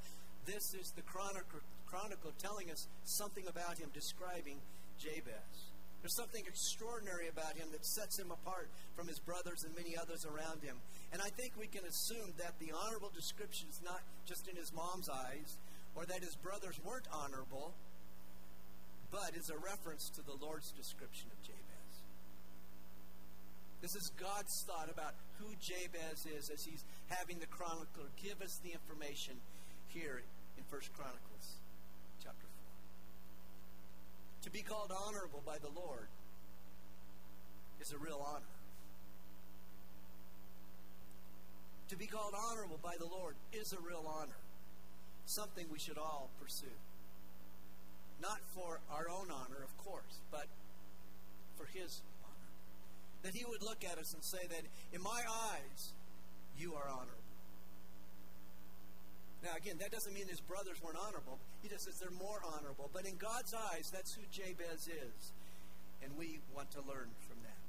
this 0.46 0.74
is 0.74 0.92
the 0.96 1.04
chronicle, 1.04 1.60
chronicle 1.86 2.34
telling 2.40 2.72
us 2.72 2.88
something 3.06 3.46
about 3.48 3.78
him, 3.78 3.90
describing 3.94 4.58
Jabez. 5.00 5.69
There's 6.02 6.16
something 6.16 6.44
extraordinary 6.48 7.28
about 7.28 7.58
him 7.58 7.68
that 7.72 7.86
sets 7.86 8.18
him 8.18 8.32
apart 8.32 8.70
from 8.96 9.08
his 9.08 9.20
brothers 9.20 9.64
and 9.64 9.76
many 9.76 9.98
others 9.98 10.26
around 10.26 10.64
him. 10.64 10.78
And 11.12 11.22
I 11.22 11.30
think 11.30 11.54
we 11.60 11.68
can 11.68 11.84
assume 11.84 12.32
that 12.38 12.56
the 12.60 12.72
honorable 12.72 13.12
description 13.14 13.68
is 13.70 13.82
not 13.84 14.00
just 14.26 14.48
in 14.48 14.56
his 14.56 14.72
mom's 14.72 15.10
eyes 15.10 15.58
or 15.96 16.06
that 16.06 16.24
his 16.24 16.36
brothers 16.36 16.80
weren't 16.86 17.08
honorable, 17.12 17.74
but 19.12 19.36
is 19.36 19.50
a 19.50 19.58
reference 19.58 20.10
to 20.16 20.22
the 20.22 20.38
Lord's 20.40 20.72
description 20.72 21.28
of 21.36 21.42
Jabez. 21.44 21.94
This 23.82 23.96
is 23.96 24.12
God's 24.20 24.64
thought 24.68 24.90
about 24.92 25.16
who 25.40 25.52
Jabez 25.60 26.28
is 26.38 26.50
as 26.50 26.64
he's 26.64 26.86
having 27.08 27.40
the 27.40 27.48
chronicler 27.48 28.12
give 28.22 28.42
us 28.42 28.60
the 28.64 28.72
information 28.72 29.36
here 29.88 30.22
in 30.58 30.64
First 30.70 30.94
Chronicles 30.94 31.59
to 34.50 34.58
be 34.58 34.64
called 34.64 34.92
honorable 35.08 35.44
by 35.46 35.58
the 35.60 35.70
Lord 35.70 36.08
is 37.80 37.92
a 37.92 37.98
real 38.00 38.26
honor. 38.34 38.50
To 41.90 41.96
be 41.96 42.08
called 42.08 42.34
honorable 42.36 42.80
by 42.82 42.96
the 42.98 43.06
Lord 43.06 43.36
is 43.54 43.74
a 43.74 43.80
real 43.80 44.06
honor. 44.08 44.42
Something 45.28 45.68
we 45.72 45.78
should 45.78 46.00
all 46.00 46.32
pursue. 46.42 46.66
Not 48.20 48.40
for 48.56 48.80
our 48.92 49.08
own 49.08 49.28
honor, 49.30 49.62
of 49.64 49.78
course, 49.86 50.20
but 50.32 50.48
for 51.56 51.66
His 51.66 52.02
honor. 52.24 52.50
That 53.22 53.36
He 53.36 53.46
would 53.46 53.62
look 53.62 53.86
at 53.86 54.00
us 54.00 54.16
and 54.16 54.24
say 54.24 54.48
that, 54.50 54.64
in 54.94 55.04
my 55.04 55.22
eyes, 55.52 55.94
you 56.58 56.74
are 56.74 56.90
honorable. 56.90 57.30
Now, 59.44 59.52
again, 59.56 59.78
that 59.80 59.92
doesn't 59.92 60.14
mean 60.14 60.28
his 60.28 60.42
brothers 60.42 60.82
weren't 60.84 60.98
honorable. 60.98 61.38
He 61.62 61.70
just 61.70 61.86
says 61.86 62.00
they're 62.00 62.12
more 62.12 62.42
honorable. 62.56 62.90
But 62.94 63.06
in 63.06 63.16
God's 63.18 63.54
eyes, 63.54 63.92
that's 63.92 64.14
who 64.14 64.22
Jabez 64.32 64.88
is. 64.88 65.32
And 66.04 66.16
we 66.18 66.40
want 66.56 66.72
to 66.72 66.80
learn 66.80 67.12
from 67.28 67.38
that. 67.44 67.60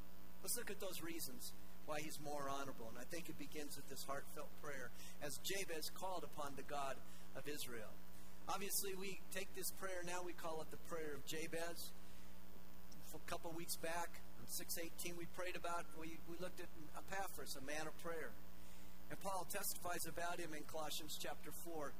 Let's 0.42 0.56
look 0.56 0.70
at 0.70 0.80
those 0.80 1.02
reasons 1.02 1.52
why 1.86 2.00
he's 2.00 2.18
more 2.22 2.48
honorable. 2.48 2.86
And 2.88 2.98
I 2.98 3.04
think 3.10 3.28
it 3.28 3.38
begins 3.38 3.76
with 3.76 3.88
this 3.90 4.04
heartfelt 4.06 4.48
prayer 4.62 4.90
as 5.22 5.38
Jabez 5.38 5.90
called 5.90 6.24
upon 6.24 6.54
the 6.56 6.62
God 6.62 6.94
of 7.34 7.48
Israel. 7.48 7.90
Obviously, 8.48 8.94
we 8.94 9.20
take 9.34 9.54
this 9.54 9.70
prayer 9.70 10.02
now, 10.06 10.22
we 10.24 10.32
call 10.32 10.60
it 10.62 10.70
the 10.70 10.82
prayer 10.88 11.14
of 11.14 11.26
Jabez. 11.26 11.90
A 13.14 13.30
couple 13.30 13.50
weeks 13.52 13.76
back, 13.76 14.22
on 14.38 14.46
618, 14.46 15.18
we 15.18 15.26
prayed 15.34 15.56
about, 15.56 15.84
we, 15.98 16.18
we 16.30 16.38
looked 16.40 16.60
at 16.60 16.66
Epaphras, 16.96 17.58
a 17.58 17.64
man 17.66 17.86
of 17.86 17.94
prayer. 18.02 18.30
And 19.10 19.18
Paul 19.20 19.46
testifies 19.50 20.06
about 20.06 20.38
him 20.38 20.54
in 20.54 20.62
Colossians 20.70 21.18
chapter 21.20 21.50
4. 21.50 21.92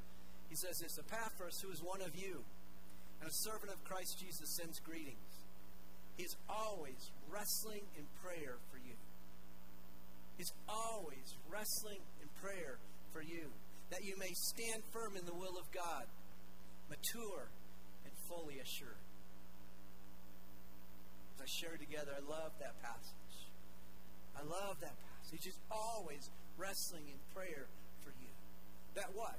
He 0.51 0.57
says 0.57 0.83
this 0.83 0.99
Epaphras, 0.99 1.63
who 1.63 1.71
is 1.71 1.81
one 1.81 2.03
of 2.03 2.19
you, 2.19 2.43
and 3.23 3.31
a 3.31 3.33
servant 3.47 3.71
of 3.71 3.83
Christ 3.85 4.19
Jesus, 4.19 4.59
sends 4.59 4.81
greetings. 4.81 5.47
He's 6.19 6.37
always 6.51 6.99
wrestling 7.31 7.87
in 7.97 8.05
prayer 8.21 8.59
for 8.71 8.79
you. 8.79 8.99
He's 10.37 10.53
always 10.69 11.39
wrestling 11.49 12.03
in 12.21 12.29
prayer 12.43 12.77
for 13.13 13.23
you, 13.23 13.49
that 13.91 14.05
you 14.05 14.19
may 14.19 14.33
stand 14.35 14.83
firm 14.93 15.17
in 15.17 15.25
the 15.25 15.35
will 15.35 15.57
of 15.57 15.71
God, 15.71 16.05
mature 16.91 17.47
and 18.05 18.13
fully 18.29 18.59
assured. 18.59 19.05
As 21.37 21.47
I 21.47 21.49
share 21.61 21.77
together, 21.79 22.11
I 22.11 22.25
love 22.29 22.51
that 22.59 22.75
passage. 22.83 23.37
I 24.35 24.43
love 24.43 24.81
that 24.81 24.97
passage. 24.99 25.45
He's 25.45 25.61
always 25.71 26.29
wrestling 26.59 27.07
in 27.07 27.19
prayer 27.33 27.69
for 28.03 28.11
you. 28.19 28.33
That 28.95 29.15
what? 29.15 29.39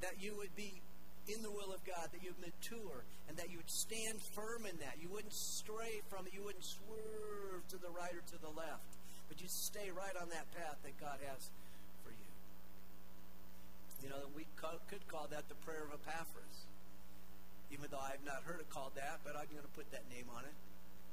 That 0.00 0.20
you 0.20 0.36
would 0.36 0.54
be 0.54 0.82
in 1.26 1.42
the 1.42 1.50
will 1.50 1.74
of 1.74 1.82
God, 1.82 2.06
that 2.12 2.22
you 2.22 2.30
would 2.30 2.42
mature, 2.54 3.02
and 3.26 3.34
that 3.36 3.50
you 3.50 3.58
would 3.58 3.70
stand 3.70 4.22
firm 4.34 4.66
in 4.66 4.78
that. 4.78 4.94
You 5.02 5.10
wouldn't 5.10 5.34
stray 5.34 6.02
from 6.06 6.26
it. 6.26 6.34
You 6.34 6.46
wouldn't 6.46 6.64
swerve 6.64 7.66
to 7.74 7.78
the 7.82 7.90
right 7.90 8.14
or 8.14 8.22
to 8.22 8.38
the 8.38 8.52
left, 8.54 8.94
but 9.26 9.40
you 9.42 9.48
stay 9.50 9.90
right 9.90 10.14
on 10.20 10.30
that 10.30 10.46
path 10.54 10.78
that 10.86 10.94
God 11.02 11.18
has 11.26 11.50
for 12.06 12.14
you. 12.14 12.30
You 14.06 14.08
know, 14.14 14.30
we 14.38 14.46
could 14.54 15.02
call 15.10 15.26
that 15.34 15.48
the 15.50 15.58
prayer 15.66 15.82
of 15.90 15.98
Epaphras, 15.98 16.56
even 17.74 17.90
though 17.90 18.02
I 18.02 18.14
have 18.14 18.22
not 18.22 18.46
heard 18.46 18.62
it 18.62 18.70
called 18.70 18.94
that, 18.94 19.18
but 19.26 19.34
I'm 19.34 19.50
going 19.50 19.66
to 19.66 19.74
put 19.74 19.90
that 19.90 20.06
name 20.06 20.30
on 20.30 20.46
it. 20.46 20.54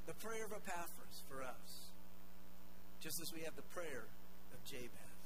The 0.06 0.14
prayer 0.22 0.46
of 0.46 0.52
Epaphras 0.54 1.26
for 1.26 1.42
us, 1.42 1.90
just 3.02 3.18
as 3.18 3.34
we 3.34 3.42
have 3.42 3.56
the 3.56 3.66
prayer 3.74 4.06
of 4.54 4.62
Jabez. 4.62 5.18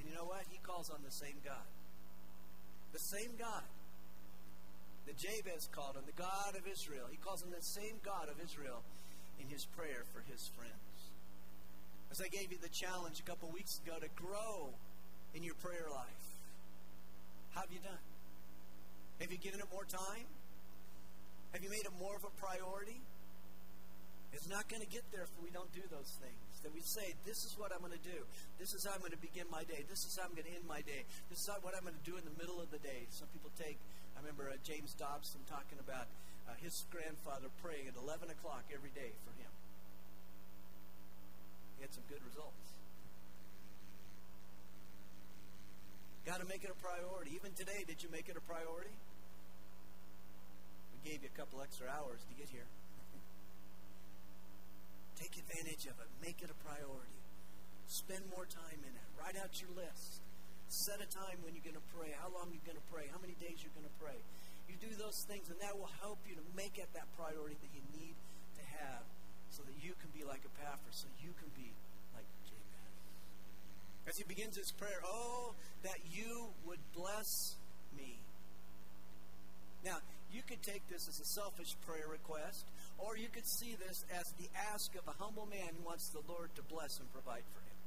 And 0.00 0.08
you 0.08 0.14
know 0.18 0.26
what? 0.26 0.42
He 0.50 0.58
calls 0.66 0.90
on 0.90 0.98
the 1.04 1.14
same 1.14 1.38
God. 1.44 1.68
The 2.92 2.98
same 2.98 3.32
God 3.38 3.64
that 5.06 5.16
Jabez 5.16 5.68
called 5.72 5.96
him, 5.96 6.02
the 6.06 6.20
God 6.20 6.54
of 6.54 6.66
Israel. 6.70 7.06
He 7.10 7.16
calls 7.16 7.42
him 7.42 7.50
the 7.50 7.64
same 7.64 7.98
God 8.04 8.28
of 8.28 8.36
Israel 8.42 8.82
in 9.40 9.48
his 9.48 9.64
prayer 9.64 10.04
for 10.12 10.22
his 10.30 10.50
friends. 10.54 10.72
As 12.10 12.20
I 12.20 12.28
gave 12.28 12.52
you 12.52 12.58
the 12.60 12.68
challenge 12.68 13.20
a 13.20 13.22
couple 13.22 13.48
weeks 13.48 13.80
ago 13.84 13.96
to 13.98 14.08
grow 14.14 14.68
in 15.34 15.42
your 15.42 15.54
prayer 15.56 15.88
life, 15.90 16.28
how 17.54 17.62
have 17.62 17.72
you 17.72 17.80
done? 17.82 18.04
Have 19.20 19.32
you 19.32 19.38
given 19.38 19.60
it 19.60 19.66
more 19.72 19.84
time? 19.84 20.28
Have 21.52 21.64
you 21.64 21.70
made 21.70 21.84
it 21.84 21.92
more 21.98 22.16
of 22.16 22.24
a 22.24 22.32
priority? 22.40 23.00
It's 24.32 24.48
not 24.48 24.68
going 24.68 24.82
to 24.82 24.88
get 24.88 25.04
there 25.12 25.22
if 25.22 25.32
we 25.42 25.50
don't 25.50 25.72
do 25.72 25.82
those 25.90 26.16
things 26.20 26.51
that 26.62 26.72
we 26.72 26.80
say, 26.80 27.14
This 27.26 27.44
is 27.44 27.54
what 27.58 27.70
I'm 27.74 27.82
going 27.82 27.94
to 27.94 28.06
do. 28.06 28.22
This 28.58 28.74
is 28.74 28.86
how 28.86 28.94
I'm 28.94 29.02
going 29.02 29.14
to 29.14 29.20
begin 29.22 29.46
my 29.50 29.62
day. 29.66 29.84
This 29.86 30.06
is 30.06 30.14
how 30.16 30.26
I'm 30.26 30.34
going 30.34 30.46
to 30.46 30.54
end 30.54 30.66
my 30.66 30.82
day. 30.82 31.06
This 31.28 31.42
is 31.42 31.50
what 31.62 31.74
I'm 31.74 31.82
going 31.82 31.98
to 31.98 32.06
do 32.06 32.16
in 32.16 32.24
the 32.24 32.36
middle 32.38 32.62
of 32.62 32.70
the 32.70 32.80
day. 32.80 33.06
Some 33.10 33.28
people 33.34 33.50
take, 33.58 33.78
I 34.16 34.22
remember 34.22 34.50
uh, 34.50 34.58
James 34.62 34.94
Dobson 34.94 35.42
talking 35.50 35.78
about 35.82 36.06
uh, 36.46 36.54
his 36.62 36.86
grandfather 36.90 37.50
praying 37.62 37.90
at 37.90 37.94
11 37.98 38.30
o'clock 38.30 38.66
every 38.70 38.90
day 38.94 39.14
for 39.26 39.32
him. 39.38 39.52
He 41.78 41.82
had 41.82 41.92
some 41.94 42.06
good 42.08 42.22
results. 42.26 42.72
Got 46.22 46.38
to 46.38 46.46
make 46.46 46.62
it 46.62 46.70
a 46.70 46.78
priority. 46.78 47.34
Even 47.34 47.50
today, 47.58 47.82
did 47.82 48.02
you 48.02 48.08
make 48.10 48.28
it 48.30 48.38
a 48.38 48.44
priority? 48.46 48.94
We 50.94 51.10
gave 51.10 51.22
you 51.22 51.30
a 51.34 51.36
couple 51.36 51.60
extra 51.60 51.90
hours 51.90 52.22
to 52.30 52.34
get 52.38 52.46
here. 52.46 52.66
Take 55.22 55.38
advantage 55.38 55.86
of 55.86 55.94
it. 56.02 56.10
Make 56.18 56.42
it 56.42 56.50
a 56.50 56.58
priority. 56.66 57.22
Spend 57.86 58.26
more 58.34 58.42
time 58.42 58.82
in 58.82 58.90
it. 58.90 59.06
Write 59.14 59.38
out 59.38 59.54
your 59.62 59.70
list. 59.78 60.18
Set 60.66 60.98
a 60.98 61.06
time 61.06 61.38
when 61.46 61.54
you're 61.54 61.62
going 61.62 61.78
to 61.78 61.88
pray, 61.94 62.10
how 62.18 62.26
long 62.34 62.50
you're 62.50 62.66
going 62.66 62.80
to 62.80 62.88
pray, 62.90 63.06
how 63.06 63.22
many 63.22 63.38
days 63.38 63.62
you're 63.62 63.76
going 63.78 63.86
to 63.86 63.98
pray. 64.02 64.18
You 64.66 64.74
do 64.82 64.90
those 64.98 65.22
things, 65.30 65.46
and 65.46 65.54
that 65.62 65.78
will 65.78 65.94
help 66.02 66.18
you 66.26 66.34
to 66.34 66.42
make 66.58 66.74
it 66.74 66.90
that 66.98 67.06
priority 67.14 67.54
that 67.54 67.70
you 67.70 67.84
need 67.94 68.18
to 68.58 68.64
have 68.82 69.06
so 69.54 69.62
that 69.62 69.78
you 69.78 69.94
can 70.02 70.10
be 70.10 70.26
like 70.26 70.42
a 70.42 70.50
Epaphras, 70.58 71.06
so 71.06 71.08
you 71.22 71.30
can 71.38 71.54
be 71.54 71.70
like 72.18 72.26
Jabez. 72.42 72.90
As 74.10 74.18
he 74.18 74.26
begins 74.26 74.58
his 74.58 74.74
prayer, 74.74 74.98
oh, 75.06 75.54
that 75.86 76.02
you 76.10 76.50
would 76.66 76.82
bless 76.98 77.54
me. 77.94 78.18
Now, 79.86 80.02
you 80.32 80.42
could 80.42 80.62
take 80.62 80.82
this 80.88 81.06
as 81.06 81.20
a 81.20 81.28
selfish 81.36 81.76
prayer 81.86 82.08
request, 82.08 82.64
or 83.02 83.18
you 83.18 83.26
could 83.28 83.46
see 83.46 83.74
this 83.74 84.04
as 84.14 84.24
the 84.38 84.46
ask 84.70 84.94
of 84.94 85.02
a 85.10 85.16
humble 85.18 85.46
man 85.46 85.74
who 85.76 85.82
wants 85.82 86.08
the 86.14 86.22
Lord 86.30 86.54
to 86.54 86.62
bless 86.62 86.98
and 87.02 87.10
provide 87.12 87.42
for 87.50 87.58
him. 87.58 87.78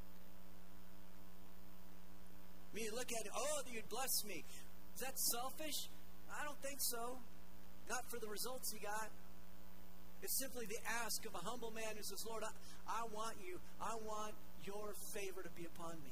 I 2.67 2.75
mean, 2.75 2.91
look 2.91 3.07
at 3.15 3.25
it, 3.25 3.31
oh, 3.31 3.63
that 3.63 3.72
you'd 3.72 3.88
bless 3.88 4.25
me. 4.27 4.43
Is 4.95 5.01
that 5.01 5.17
selfish? 5.17 5.88
I 6.27 6.43
don't 6.43 6.60
think 6.60 6.84
so. 6.84 7.17
Not 7.89 8.03
for 8.12 8.19
the 8.19 8.27
results 8.27 8.72
he 8.72 8.79
got. 8.79 9.07
It's 10.22 10.38
simply 10.39 10.65
the 10.65 10.79
ask 11.03 11.24
of 11.25 11.31
a 11.36 11.43
humble 11.48 11.72
man 11.72 11.95
who 11.95 12.03
says, 12.03 12.25
Lord, 12.27 12.43
I, 12.43 12.51
I 12.88 13.03
want 13.13 13.36
you. 13.39 13.60
I 13.79 13.95
want 14.03 14.34
your 14.65 14.91
favor 15.13 15.43
to 15.43 15.50
be 15.55 15.63
upon 15.63 15.95
me. 16.03 16.12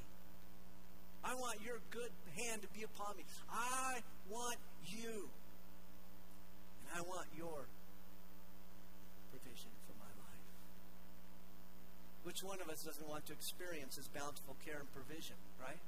I 1.24 1.36
want 1.36 1.60
your 1.66 1.80
good 1.92 2.12
hand 2.38 2.62
to 2.62 2.68
be 2.78 2.84
upon 2.84 3.18
me. 3.18 3.24
I 3.52 4.00
want 4.30 4.58
you. 4.88 5.28
And 6.88 7.00
I 7.00 7.02
want 7.02 7.28
your 7.36 7.66
Which 12.24 12.40
one 12.44 12.60
of 12.64 12.70
us 12.72 12.84
doesn't 12.84 13.08
want 13.08 13.28
to 13.28 13.34
experience 13.34 13.96
His 13.96 14.08
bountiful 14.08 14.56
care 14.64 14.80
and 14.80 14.90
provision, 14.96 15.36
right? 15.60 15.80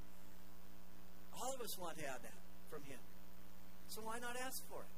All 1.32 1.52
of 1.52 1.60
us 1.60 1.76
want 1.80 1.96
to 1.98 2.04
have 2.04 2.20
that 2.20 2.40
from 2.68 2.84
Him. 2.84 3.00
So 3.88 4.02
why 4.04 4.18
not 4.20 4.36
ask 4.36 4.60
for 4.68 4.84
it? 4.84 4.92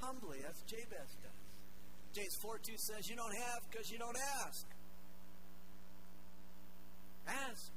Humbly, 0.00 0.38
as 0.46 0.54
Jabez 0.70 1.10
does. 1.22 1.44
James 2.14 2.36
4 2.42 2.58
2 2.62 2.78
says, 2.78 3.08
You 3.10 3.16
don't 3.16 3.34
have 3.34 3.60
because 3.70 3.90
you 3.90 3.98
don't 3.98 4.18
ask. 4.46 4.66
Ask. 7.26 7.72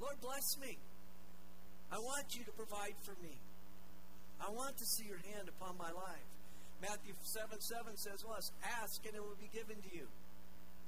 Lord, 0.00 0.18
bless 0.20 0.58
me. 0.58 0.78
I 1.92 1.98
want 1.98 2.34
you 2.34 2.44
to 2.44 2.52
provide 2.52 2.96
for 3.04 3.14
me. 3.22 3.38
I 4.40 4.50
want 4.50 4.76
to 4.78 4.86
see 4.86 5.06
your 5.06 5.22
hand 5.34 5.48
upon 5.48 5.76
my 5.78 5.90
life. 5.90 6.30
Matthew 6.82 7.14
7 7.22 7.60
7 7.60 7.96
says, 7.96 8.24
Well, 8.26 8.38
ask 8.82 9.04
and 9.06 9.14
it 9.14 9.22
will 9.22 9.38
be 9.38 9.50
given 9.52 9.78
to 9.82 9.90
you. 9.94 10.06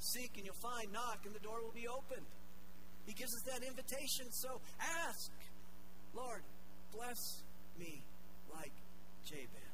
Seek 0.01 0.33
and 0.37 0.45
you'll 0.49 0.65
find, 0.65 0.93
knock 0.93 1.21
and 1.25 1.35
the 1.35 1.45
door 1.45 1.61
will 1.63 1.77
be 1.77 1.87
opened. 1.87 2.27
He 3.05 3.13
gives 3.13 3.33
us 3.37 3.45
that 3.53 3.63
invitation. 3.63 4.33
So 4.33 4.61
ask, 5.07 5.31
Lord, 6.17 6.43
bless 6.93 7.45
me 7.79 8.03
like 8.53 8.73
Jabez. 9.25 9.71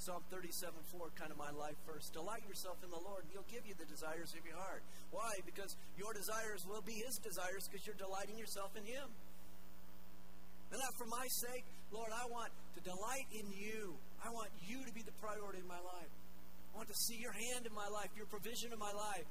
Psalm 0.00 0.24
37 0.32 0.72
4, 0.96 1.12
kind 1.12 1.28
of 1.28 1.36
my 1.36 1.52
life 1.52 1.76
verse. 1.84 2.08
Delight 2.08 2.40
yourself 2.48 2.80
in 2.80 2.88
the 2.88 3.00
Lord, 3.04 3.20
and 3.20 3.32
He'll 3.36 3.48
give 3.52 3.68
you 3.68 3.76
the 3.76 3.84
desires 3.84 4.32
of 4.32 4.40
your 4.48 4.56
heart. 4.56 4.80
Why? 5.12 5.44
Because 5.44 5.76
your 6.00 6.16
desires 6.16 6.64
will 6.64 6.80
be 6.80 7.04
His 7.04 7.20
desires 7.20 7.68
because 7.68 7.84
you're 7.84 8.00
delighting 8.00 8.40
yourself 8.40 8.72
in 8.80 8.84
Him. 8.88 9.04
And 10.72 10.80
not 10.80 10.94
for 10.96 11.04
my 11.04 11.26
sake, 11.44 11.68
Lord, 11.92 12.08
I 12.16 12.24
want 12.32 12.48
to 12.76 12.80
delight 12.80 13.28
in 13.36 13.44
you. 13.52 13.92
I 14.24 14.30
want 14.32 14.48
you 14.64 14.80
to 14.88 14.92
be 14.96 15.02
the 15.02 15.12
priority 15.20 15.60
in 15.60 15.68
my 15.68 15.82
life. 15.84 16.12
I 16.72 16.76
want 16.76 16.88
to 16.88 16.98
see 17.06 17.18
your 17.18 17.32
hand 17.32 17.66
in 17.66 17.74
my 17.74 17.88
life, 17.88 18.10
your 18.16 18.26
provision 18.26 18.72
in 18.72 18.78
my 18.78 18.92
life. 18.92 19.26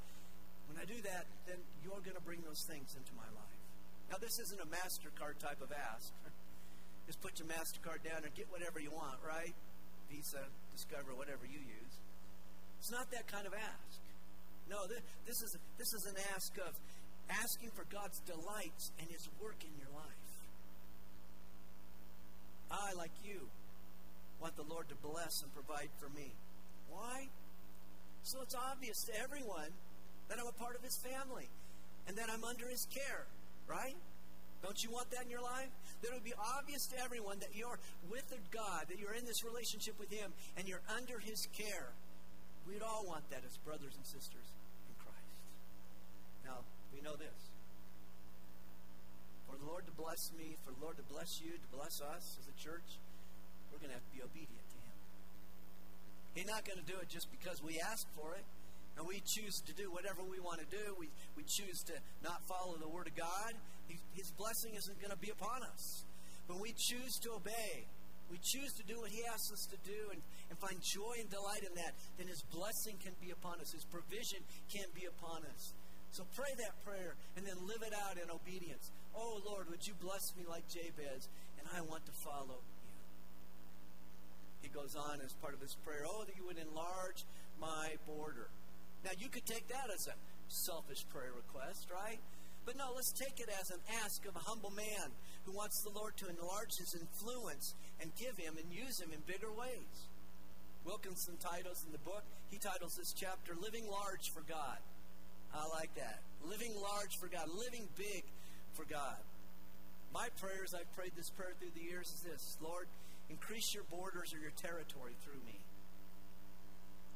When 0.68 0.78
I 0.78 0.86
do 0.86 1.02
that, 1.02 1.26
then 1.48 1.58
you're 1.82 2.04
going 2.06 2.18
to 2.18 2.26
bring 2.26 2.46
those 2.46 2.62
things 2.70 2.94
into 2.94 3.14
my 3.18 3.26
life. 3.34 3.60
Now, 4.12 4.18
this 4.22 4.38
isn't 4.50 4.62
a 4.62 4.70
MasterCard 4.70 5.42
type 5.42 5.62
of 5.62 5.72
ask. 5.74 6.14
Just 7.08 7.22
put 7.22 7.40
your 7.40 7.50
MasterCard 7.50 8.06
down 8.06 8.22
and 8.22 8.32
get 8.36 8.46
whatever 8.54 8.78
you 8.78 8.92
want, 8.92 9.18
right? 9.26 9.54
Visa, 10.10 10.46
Discover, 10.74 11.14
whatever 11.18 11.46
you 11.46 11.60
use. 11.60 11.94
It's 12.80 12.92
not 12.92 13.12
that 13.12 13.28
kind 13.28 13.46
of 13.46 13.54
ask. 13.54 14.00
No, 14.70 14.86
this 14.88 15.42
is, 15.42 15.58
this 15.78 15.92
is 15.94 16.06
an 16.06 16.16
ask 16.34 16.54
of 16.62 16.72
asking 17.30 17.72
for 17.76 17.86
God's 17.92 18.20
delights 18.26 18.92
and 19.00 19.10
His 19.10 19.28
work 19.42 19.58
in 19.66 19.74
your 19.78 19.90
life. 19.94 20.30
I, 22.72 22.94
like 22.94 23.12
you, 23.26 23.50
want 24.40 24.56
the 24.56 24.64
Lord 24.70 24.88
to 24.90 24.96
bless 25.02 25.42
and 25.44 25.52
provide 25.54 25.90
for 26.00 26.10
me. 26.10 26.32
Why? 26.90 27.30
So 28.24 28.42
it's 28.42 28.56
obvious 28.56 29.04
to 29.06 29.14
everyone 29.22 29.72
that 30.28 30.38
I'm 30.38 30.48
a 30.48 30.58
part 30.60 30.76
of 30.76 30.84
his 30.84 30.98
family 31.02 31.50
and 32.08 32.18
that 32.18 32.30
I'm 32.30 32.44
under 32.44 32.68
his 32.68 32.86
care, 32.94 33.26
right? 33.68 33.96
Don't 34.62 34.78
you 34.84 34.92
want 34.92 35.10
that 35.12 35.24
in 35.24 35.32
your 35.32 35.42
life? 35.42 35.72
That 36.02 36.12
it 36.12 36.14
would 36.14 36.28
be 36.28 36.36
obvious 36.36 36.86
to 36.92 37.00
everyone 37.00 37.40
that 37.40 37.56
you're 37.56 37.80
with 38.12 38.28
God, 38.52 38.86
that 38.90 39.00
you're 39.00 39.16
in 39.16 39.26
this 39.26 39.44
relationship 39.44 39.96
with 39.98 40.12
him, 40.12 40.34
and 40.58 40.68
you're 40.68 40.84
under 40.92 41.20
his 41.20 41.48
care. 41.56 41.96
We'd 42.68 42.84
all 42.84 43.08
want 43.08 43.24
that 43.32 43.42
as 43.48 43.56
brothers 43.64 43.96
and 43.96 44.06
sisters 44.06 44.48
in 44.90 44.96
Christ. 45.00 45.32
Now, 46.44 46.68
we 46.94 47.02
know 47.02 47.16
this. 47.16 47.40
For 49.48 49.58
the 49.58 49.66
Lord 49.66 49.88
to 49.88 49.96
bless 49.96 50.30
me, 50.38 50.60
for 50.66 50.76
the 50.76 50.82
Lord 50.84 50.98
to 50.98 51.08
bless 51.08 51.40
you, 51.42 51.56
to 51.56 51.70
bless 51.72 52.02
us 52.04 52.38
as 52.38 52.46
a 52.46 52.56
church, 52.60 53.00
we're 53.72 53.80
going 53.80 53.90
to 53.90 53.98
have 53.98 54.06
to 54.06 54.14
be 54.14 54.22
obedient. 54.22 54.70
He's 56.36 56.48
not 56.48 56.66
going 56.66 56.80
to 56.80 56.86
do 56.86 56.98
it 57.02 57.10
just 57.10 57.28
because 57.32 57.64
we 57.64 57.80
ask 57.80 58.08
for 58.16 58.36
it. 58.36 58.46
And 58.98 59.08
we 59.08 59.24
choose 59.24 59.64
to 59.64 59.74
do 59.74 59.88
whatever 59.92 60.20
we 60.28 60.44
want 60.44 60.60
to 60.60 60.68
do. 60.68 60.96
We, 61.00 61.08
we 61.38 61.44
choose 61.48 61.84
to 61.88 61.96
not 62.22 62.44
follow 62.48 62.76
the 62.76 62.90
Word 62.90 63.08
of 63.08 63.16
God. 63.16 63.56
He, 63.88 63.96
his 64.12 64.32
blessing 64.36 64.76
isn't 64.76 65.00
going 65.00 65.12
to 65.12 65.18
be 65.18 65.32
upon 65.32 65.64
us. 65.64 66.04
When 66.48 66.60
we 66.60 66.76
choose 66.76 67.16
to 67.24 67.32
obey, 67.40 67.88
we 68.30 68.38
choose 68.44 68.74
to 68.78 68.84
do 68.84 69.00
what 69.00 69.10
He 69.10 69.26
asks 69.26 69.52
us 69.52 69.66
to 69.72 69.78
do 69.88 70.12
and, 70.12 70.22
and 70.50 70.60
find 70.60 70.78
joy 70.84 71.16
and 71.18 71.30
delight 71.30 71.64
in 71.66 71.74
that, 71.76 71.96
then 72.18 72.28
His 72.28 72.44
blessing 72.54 73.00
can 73.02 73.14
be 73.24 73.32
upon 73.32 73.62
us. 73.62 73.72
His 73.72 73.86
provision 73.86 74.44
can 74.70 74.86
be 74.94 75.08
upon 75.08 75.48
us. 75.56 75.74
So 76.12 76.26
pray 76.36 76.52
that 76.58 76.74
prayer 76.84 77.16
and 77.38 77.46
then 77.46 77.56
live 77.66 77.82
it 77.86 77.94
out 77.94 78.18
in 78.18 78.30
obedience. 78.30 78.92
Oh, 79.16 79.42
Lord, 79.46 79.70
would 79.70 79.86
you 79.86 79.94
bless 80.02 80.34
me 80.36 80.44
like 80.50 80.68
Jabez? 80.70 81.30
And 81.58 81.68
I 81.76 81.82
want 81.82 82.06
to 82.06 82.12
follow 82.12 82.62
he 84.70 84.78
goes 84.78 84.96
on 84.96 85.20
as 85.26 85.34
part 85.34 85.54
of 85.54 85.62
his 85.62 85.76
prayer, 85.86 86.06
Oh, 86.06 86.24
that 86.26 86.38
you 86.38 86.46
would 86.46 86.58
enlarge 86.58 87.26
my 87.60 87.98
border. 88.06 88.50
Now, 89.04 89.12
you 89.18 89.30
could 89.30 89.46
take 89.46 89.68
that 89.70 89.90
as 89.94 90.08
a 90.08 90.14
selfish 90.48 91.06
prayer 91.10 91.32
request, 91.36 91.88
right? 91.92 92.20
But 92.66 92.78
no, 92.78 92.92
let's 92.96 93.12
take 93.12 93.40
it 93.40 93.50
as 93.60 93.72
an 93.72 93.80
ask 94.04 94.28
of 94.28 94.36
a 94.36 94.40
humble 94.40 94.72
man 94.72 95.10
who 95.46 95.54
wants 95.54 95.82
the 95.82 95.90
Lord 95.90 96.18
to 96.18 96.30
enlarge 96.30 96.78
his 96.78 96.94
influence 96.94 97.74
and 98.02 98.14
give 98.16 98.38
him 98.38 98.58
and 98.58 98.68
use 98.72 99.00
him 99.00 99.10
in 99.14 99.20
bigger 99.26 99.52
ways. 99.52 100.10
Wilkinson 100.86 101.38
titles 101.40 101.84
in 101.86 101.92
the 101.92 102.00
book, 102.00 102.24
he 102.52 102.58
titles 102.58 102.96
this 102.96 103.14
chapter 103.14 103.56
Living 103.60 103.88
Large 103.90 104.32
for 104.32 104.42
God. 104.48 104.78
I 105.54 105.68
like 105.68 105.94
that. 105.96 106.22
Living 106.46 106.74
large 106.80 107.18
for 107.18 107.28
God, 107.28 107.50
living 107.58 107.88
big 107.98 108.24
for 108.74 108.86
God. 108.86 109.18
My 110.14 110.28
prayers, 110.40 110.74
I've 110.74 110.92
prayed 110.96 111.14
this 111.18 111.30
prayer 111.30 111.54
through 111.60 111.74
the 111.76 111.82
years, 111.82 112.08
is 112.14 112.22
this 112.22 112.58
Lord, 112.62 112.88
Increase 113.30 113.74
your 113.74 113.84
borders 113.90 114.34
or 114.34 114.40
your 114.40 114.54
territory 114.58 115.14
through 115.24 115.40
me. 115.46 115.62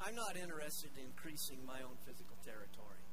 I'm 0.02 0.15
not 0.15 0.38
interested 0.38 0.91
in 0.97 1.10
increasing 1.10 1.60
my 1.65 1.80
own 1.82 1.97
physical 2.06 2.38
territory. 2.45 3.04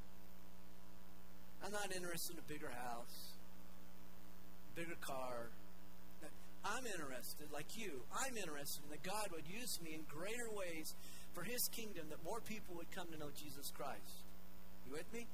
I'm 1.64 1.72
not 1.72 1.94
interested 1.94 2.34
in 2.34 2.40
a 2.40 2.48
bigger 2.48 2.70
house, 2.70 3.36
bigger 4.74 4.96
car. 5.00 5.50
I'm 6.64 6.84
interested, 6.84 7.48
like 7.52 7.72
you, 7.76 8.04
I'm 8.12 8.36
interested 8.36 8.84
in 8.84 8.90
that 8.90 9.02
God 9.02 9.32
would 9.32 9.48
use 9.48 9.80
me 9.80 9.96
in 9.96 10.04
greater 10.04 10.50
ways 10.52 10.92
for 11.32 11.42
His 11.42 11.68
kingdom, 11.72 12.04
that 12.10 12.22
more 12.24 12.40
people 12.40 12.76
would 12.76 12.90
come 12.92 13.08
to 13.12 13.18
know 13.18 13.32
Jesus 13.32 13.72
Christ. 13.72 14.24
You 14.84 14.92
with 14.92 15.08
me? 15.12 15.26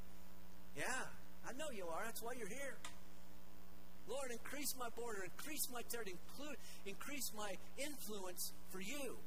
Yeah, 0.76 1.10
I 1.48 1.52
know 1.58 1.66
you 1.74 1.86
are. 1.88 2.04
That's 2.04 2.22
why 2.22 2.34
you're 2.38 2.52
here. 2.52 2.78
Lord, 4.08 4.30
increase 4.30 4.74
my 4.78 4.88
border, 4.94 5.26
increase 5.26 5.68
my 5.72 5.82
territory, 5.90 6.14
include, 6.14 6.56
increase 6.86 7.32
my 7.36 7.58
influence 7.76 8.52
for 8.70 8.80
you. 8.80 9.18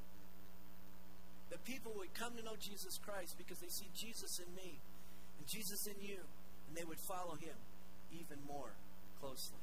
That 1.52 1.64
people 1.66 1.92
would 1.98 2.14
come 2.14 2.38
to 2.38 2.44
know 2.44 2.56
Jesus 2.60 2.98
Christ 2.98 3.36
because 3.38 3.60
they 3.60 3.70
see 3.70 3.90
Jesus 3.96 4.40
in 4.40 4.50
me 4.56 4.80
and 5.38 5.48
Jesus 5.48 5.88
in 5.88 6.00
you, 6.00 6.20
and 6.68 6.78
they 6.78 6.84
would 6.84 7.00
follow 7.08 7.36
him 7.36 7.58
even 8.12 8.38
more 8.48 8.72
closely. 9.20 9.60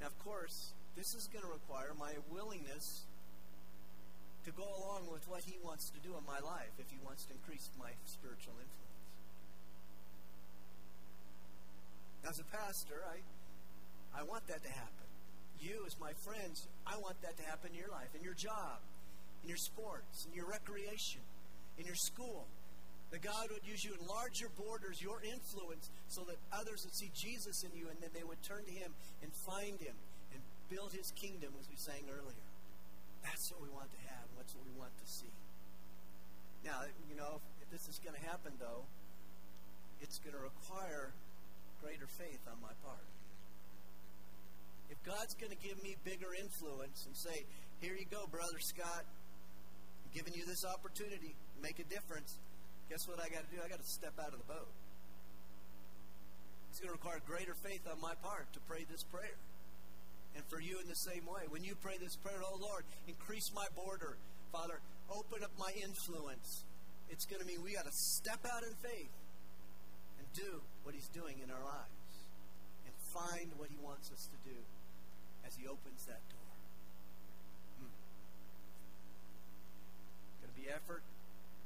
Now, 0.00 0.06
of 0.06 0.18
course, 0.22 0.72
this 0.94 1.14
is 1.14 1.28
going 1.32 1.44
to 1.44 1.50
require 1.50 1.92
my 1.98 2.12
willingness 2.30 3.04
to 4.44 4.50
go 4.52 4.62
along 4.62 5.10
with 5.10 5.26
what 5.28 5.42
he 5.42 5.58
wants 5.64 5.90
to 5.90 5.98
do 6.06 6.14
in 6.14 6.24
my 6.24 6.38
life 6.38 6.70
if 6.78 6.86
he 6.90 6.98
wants 7.04 7.24
to 7.26 7.34
increase 7.34 7.68
my 7.78 7.90
spiritual 8.04 8.54
influence. 8.54 8.85
As 12.28 12.40
a 12.40 12.44
pastor, 12.50 12.98
I, 13.06 13.22
I 14.18 14.22
want 14.24 14.46
that 14.48 14.62
to 14.62 14.70
happen. 14.70 15.06
You, 15.60 15.84
as 15.86 15.94
my 16.00 16.12
friends, 16.26 16.66
I 16.86 16.98
want 16.98 17.20
that 17.22 17.36
to 17.38 17.44
happen 17.44 17.70
in 17.70 17.78
your 17.78 17.88
life, 17.88 18.10
in 18.14 18.22
your 18.22 18.34
job, 18.34 18.82
in 19.42 19.48
your 19.48 19.56
sports, 19.56 20.26
in 20.26 20.34
your 20.34 20.46
recreation, 20.46 21.22
in 21.78 21.86
your 21.86 21.94
school. 21.94 22.46
That 23.14 23.22
God 23.22 23.54
would 23.54 23.62
use 23.62 23.84
you 23.86 23.94
in 23.94 24.02
larger 24.10 24.50
borders, 24.58 25.00
your 25.00 25.22
influence, 25.22 25.88
so 26.08 26.26
that 26.26 26.36
others 26.50 26.82
would 26.82 26.94
see 26.98 27.10
Jesus 27.14 27.62
in 27.62 27.70
you 27.78 27.86
and 27.86 27.96
then 28.02 28.10
they 28.10 28.26
would 28.26 28.42
turn 28.42 28.66
to 28.66 28.74
Him 28.74 28.90
and 29.22 29.30
find 29.46 29.78
Him 29.78 29.94
and 30.34 30.42
build 30.66 30.90
His 30.90 31.14
kingdom, 31.14 31.54
as 31.54 31.70
we 31.70 31.78
sang 31.78 32.02
earlier. 32.10 32.46
That's 33.22 33.46
what 33.54 33.62
we 33.62 33.70
want 33.70 33.94
to 33.94 34.02
have. 34.10 34.26
That's 34.34 34.50
what 34.58 34.66
we 34.66 34.74
want 34.74 34.90
to 34.98 35.06
see. 35.06 35.30
Now, 36.66 36.82
you 37.06 37.14
know, 37.14 37.38
if 37.62 37.70
this 37.70 37.86
is 37.86 38.02
going 38.02 38.18
to 38.18 38.24
happen, 38.26 38.58
though, 38.58 38.82
it's 40.02 40.18
going 40.18 40.34
to 40.34 40.42
require 40.42 41.14
greater 41.86 42.10
faith 42.18 42.42
on 42.50 42.58
my 42.58 42.74
part. 42.82 43.06
If 44.90 44.98
God's 45.06 45.38
going 45.38 45.54
to 45.54 45.60
give 45.62 45.78
me 45.86 45.94
bigger 46.02 46.34
influence 46.34 47.06
and 47.06 47.14
say, 47.14 47.46
here 47.78 47.94
you 47.94 48.02
go, 48.10 48.26
Brother 48.26 48.58
Scott, 48.58 49.06
I'm 49.06 50.10
giving 50.10 50.34
you 50.34 50.42
this 50.50 50.66
opportunity, 50.66 51.38
make 51.62 51.78
a 51.78 51.86
difference, 51.86 52.42
guess 52.90 53.06
what 53.06 53.22
I 53.22 53.30
got 53.30 53.46
to 53.46 53.50
do? 53.54 53.62
I 53.62 53.70
got 53.70 53.78
to 53.78 53.86
step 53.86 54.18
out 54.18 54.34
of 54.34 54.42
the 54.42 54.50
boat. 54.50 54.74
It's 56.74 56.82
going 56.82 56.90
to 56.90 56.98
require 56.98 57.22
greater 57.22 57.54
faith 57.62 57.86
on 57.86 58.02
my 58.02 58.18
part 58.18 58.50
to 58.58 58.60
pray 58.66 58.82
this 58.90 59.06
prayer. 59.06 59.38
And 60.34 60.42
for 60.50 60.58
you 60.58 60.82
in 60.82 60.90
the 60.90 61.00
same 61.06 61.22
way. 61.22 61.46
When 61.54 61.62
you 61.62 61.78
pray 61.86 62.02
this 62.02 62.18
prayer, 62.18 62.42
oh 62.42 62.58
Lord, 62.58 62.82
increase 63.06 63.46
my 63.54 63.66
border. 63.78 64.18
Father, 64.50 64.82
open 65.06 65.46
up 65.46 65.54
my 65.54 65.70
influence. 65.78 66.66
It's 67.14 67.30
going 67.30 67.40
to 67.40 67.46
mean 67.46 67.62
we 67.62 67.78
got 67.78 67.86
to 67.86 67.94
step 67.94 68.42
out 68.42 68.66
in 68.66 68.74
faith 68.82 69.14
and 70.18 70.26
do 70.34 70.66
what 70.86 70.94
He's 70.94 71.10
doing 71.10 71.42
in 71.42 71.50
our 71.50 71.66
lives 71.66 72.14
and 72.86 72.94
find 73.10 73.50
what 73.58 73.66
He 73.74 73.78
wants 73.82 74.14
us 74.14 74.30
to 74.30 74.38
do 74.46 74.54
as 75.42 75.58
He 75.58 75.66
opens 75.66 76.06
that 76.06 76.22
door. 76.30 76.54
Hmm. 77.82 77.90
Going 80.46 80.54
to 80.54 80.58
be 80.62 80.70
effort, 80.70 81.02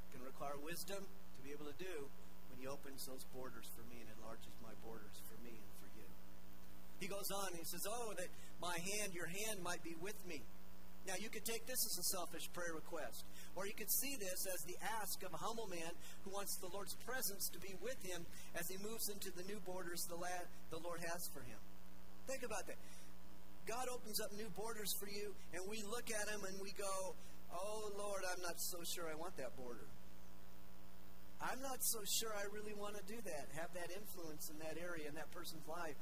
going 0.09 0.25
to 0.25 0.29
require 0.33 0.57
wisdom 0.65 1.05
to 1.05 1.39
be 1.45 1.53
able 1.53 1.69
to 1.69 1.77
do 1.77 2.09
when 2.49 2.57
He 2.57 2.65
opens 2.65 3.05
those 3.05 3.21
borders 3.29 3.69
for 3.77 3.85
me 3.93 4.01
and 4.01 4.09
enlarges 4.17 4.57
my 4.65 4.73
borders 4.81 5.21
for 5.29 5.37
me 5.45 5.53
and 5.53 5.73
for 5.77 5.89
you. 5.93 6.09
He 6.97 7.05
goes 7.05 7.29
on, 7.29 7.53
he 7.53 7.61
says, 7.61 7.85
Oh, 7.85 8.17
that 8.17 8.33
my 8.57 8.73
hand, 8.73 9.13
your 9.13 9.29
hand 9.29 9.61
might 9.61 9.85
be 9.85 9.93
with 10.01 10.17
me. 10.25 10.41
Now, 11.07 11.17
you 11.17 11.29
could 11.29 11.45
take 11.45 11.65
this 11.65 11.81
as 11.85 11.97
a 11.97 12.03
selfish 12.03 12.45
prayer 12.53 12.73
request, 12.73 13.25
or 13.55 13.65
you 13.65 13.73
could 13.73 13.89
see 13.89 14.15
this 14.15 14.45
as 14.45 14.61
the 14.63 14.77
ask 15.01 15.23
of 15.23 15.33
a 15.33 15.37
humble 15.37 15.67
man 15.67 15.91
who 16.23 16.31
wants 16.31 16.57
the 16.57 16.69
Lord's 16.69 16.93
presence 17.05 17.49
to 17.49 17.59
be 17.59 17.73
with 17.81 17.97
him 18.05 18.25
as 18.53 18.69
he 18.69 18.77
moves 18.77 19.09
into 19.09 19.31
the 19.33 19.43
new 19.43 19.59
borders 19.65 20.05
the, 20.05 20.15
lad, 20.15 20.45
the 20.69 20.77
Lord 20.77 21.01
has 21.01 21.27
for 21.33 21.41
him. 21.41 21.57
Think 22.27 22.43
about 22.43 22.67
that. 22.67 22.77
God 23.65 23.87
opens 23.89 24.21
up 24.21 24.29
new 24.37 24.49
borders 24.55 24.93
for 24.93 25.09
you, 25.09 25.33
and 25.53 25.63
we 25.69 25.81
look 25.89 26.09
at 26.13 26.29
him 26.29 26.45
and 26.45 26.55
we 26.61 26.71
go, 26.77 27.15
Oh, 27.53 27.91
Lord, 27.97 28.23
I'm 28.23 28.41
not 28.41 28.61
so 28.61 28.79
sure 28.85 29.11
I 29.11 29.15
want 29.15 29.35
that 29.35 29.57
border. 29.57 29.83
I'm 31.41 31.59
not 31.61 31.83
so 31.83 31.99
sure 32.05 32.31
I 32.37 32.45
really 32.53 32.73
want 32.77 32.95
to 32.95 33.03
do 33.09 33.19
that, 33.25 33.49
have 33.57 33.73
that 33.73 33.89
influence 33.89 34.49
in 34.53 34.59
that 34.59 34.77
area, 34.77 35.09
in 35.09 35.15
that 35.15 35.31
person's 35.33 35.67
life 35.67 35.97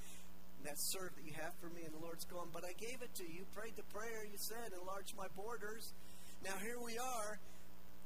that 0.65 0.80
serve 0.80 1.15
that 1.15 1.26
you 1.26 1.34
have 1.39 1.54
for 1.62 1.67
me. 1.69 1.82
And 1.86 1.93
the 1.93 2.04
Lord's 2.04 2.26
going, 2.26 2.50
but 2.54 2.63
I 2.65 2.74
gave 2.74 3.02
it 3.02 3.13
to 3.15 3.24
you. 3.24 3.45
Prayed 3.56 3.76
the 3.76 3.88
prayer 3.95 4.26
you 4.26 4.38
said, 4.38 4.72
enlarge 4.74 5.13
my 5.17 5.28
borders. 5.36 5.93
Now 6.43 6.56
here 6.62 6.80
we 6.80 6.98
are. 6.98 7.39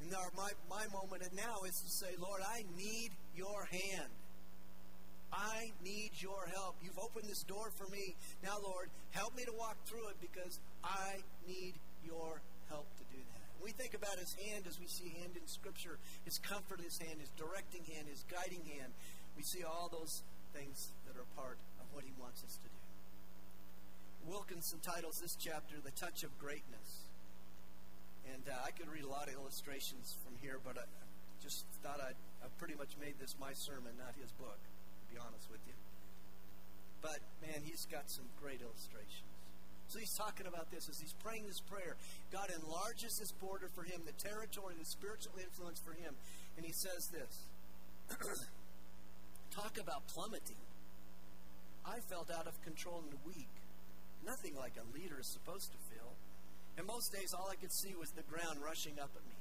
And 0.02 0.14
our, 0.14 0.30
my, 0.36 0.52
my 0.70 0.86
moment 0.92 1.24
and 1.24 1.36
now 1.36 1.64
is 1.68 1.80
to 1.82 1.90
say, 1.90 2.16
Lord, 2.20 2.42
I 2.44 2.66
need 2.78 3.12
your 3.36 3.66
hand. 3.72 4.12
I 5.32 5.72
need 5.84 6.12
your 6.18 6.46
help. 6.54 6.76
You've 6.84 7.00
opened 7.00 7.26
this 7.30 7.44
door 7.44 7.72
for 7.78 7.90
me. 7.90 8.16
Now, 8.44 8.58
Lord, 8.62 8.90
help 9.12 9.36
me 9.36 9.46
to 9.46 9.54
walk 9.54 9.78
through 9.86 10.08
it 10.10 10.18
because 10.22 10.60
I 10.84 11.24
need 11.48 11.74
your 12.06 12.42
help 12.70 12.86
to 12.98 13.06
do 13.10 13.18
that. 13.18 13.48
We 13.64 13.72
think 13.72 13.96
about 13.96 14.20
his 14.20 14.36
hand 14.46 14.66
as 14.68 14.78
we 14.78 14.86
see 14.86 15.10
hand 15.22 15.34
in 15.34 15.48
Scripture, 15.48 15.98
his 16.26 16.38
comfort, 16.38 16.82
his 16.82 17.00
hand, 17.00 17.18
his 17.18 17.30
directing 17.34 17.82
hand, 17.96 18.06
his 18.12 18.26
guiding 18.30 18.62
hand, 18.78 18.94
we 19.36 19.44
see 19.44 19.64
all 19.64 19.90
those 19.90 20.22
things 20.54 20.94
that 21.08 21.18
are 21.18 21.26
part 21.36 21.58
what 21.94 22.04
he 22.04 22.12
wants 22.20 22.44
us 22.44 22.58
to 22.58 22.68
do. 22.68 22.82
Wilkinson 24.26 24.80
titles 24.82 25.20
this 25.20 25.36
chapter 25.36 25.76
The 25.84 25.92
Touch 25.92 26.24
of 26.24 26.38
Greatness. 26.40 27.10
And 28.34 28.44
uh, 28.48 28.56
I 28.66 28.72
could 28.72 28.88
read 28.88 29.04
a 29.04 29.12
lot 29.12 29.28
of 29.28 29.36
illustrations 29.36 30.16
from 30.24 30.34
here, 30.42 30.58
but 30.64 30.78
I 30.78 30.88
just 31.44 31.66
thought 31.84 32.00
I'd, 32.00 32.16
I 32.42 32.48
pretty 32.58 32.76
much 32.76 32.96
made 33.00 33.20
this 33.20 33.36
my 33.40 33.52
sermon, 33.52 33.92
not 34.00 34.16
his 34.16 34.32
book, 34.40 34.58
to 34.58 35.06
be 35.14 35.20
honest 35.20 35.52
with 35.52 35.60
you. 35.68 35.76
But, 37.04 37.20
man, 37.44 37.62
he's 37.68 37.86
got 37.92 38.10
some 38.10 38.24
great 38.40 38.64
illustrations. 38.64 39.28
So 39.92 40.00
he's 40.00 40.16
talking 40.16 40.48
about 40.48 40.72
this 40.72 40.88
as 40.88 41.00
he's 41.00 41.14
praying 41.22 41.46
this 41.46 41.60
prayer. 41.60 41.98
God 42.32 42.48
enlarges 42.50 43.20
this 43.20 43.32
border 43.32 43.68
for 43.76 43.84
him, 43.84 44.02
the 44.08 44.16
territory, 44.16 44.74
the 44.80 44.86
spiritual 44.86 45.34
influence 45.36 45.80
for 45.84 45.92
him. 45.92 46.16
And 46.56 46.66
he 46.66 46.72
says 46.72 47.12
this 47.12 47.44
Talk 49.52 49.78
about 49.78 50.08
plummeting. 50.08 50.64
I 51.86 52.00
felt 52.10 52.32
out 52.32 52.48
of 52.48 52.56
control 52.64 53.04
and 53.04 53.20
weak. 53.28 53.52
Nothing 54.26 54.56
like 54.56 54.80
a 54.80 54.88
leader 54.96 55.20
is 55.20 55.28
supposed 55.28 55.72
to 55.72 55.80
feel. 55.92 56.16
And 56.78 56.88
most 56.88 57.12
days, 57.12 57.36
all 57.36 57.52
I 57.52 57.60
could 57.60 57.72
see 57.72 57.94
was 57.94 58.10
the 58.12 58.24
ground 58.24 58.64
rushing 58.64 58.98
up 58.98 59.12
at 59.14 59.26
me. 59.28 59.40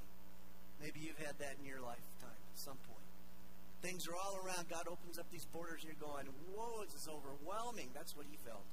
Maybe 0.83 0.99
you've 0.99 1.23
had 1.23 1.39
that 1.39 1.55
in 1.57 1.65
your 1.65 1.79
lifetime 1.79 2.41
at 2.51 2.59
some 2.59 2.77
point. 2.83 3.07
Things 3.81 4.07
are 4.07 4.15
all 4.15 4.39
around. 4.43 4.67
God 4.69 4.87
opens 4.87 5.17
up 5.19 5.27
these 5.31 5.47
borders, 5.51 5.83
and 5.83 5.91
you're 5.91 6.03
going, 6.03 6.27
Whoa, 6.51 6.83
this 6.83 7.03
is 7.03 7.07
overwhelming. 7.07 7.91
That's 7.95 8.15
what 8.15 8.27
he 8.29 8.37
felt. 8.43 8.67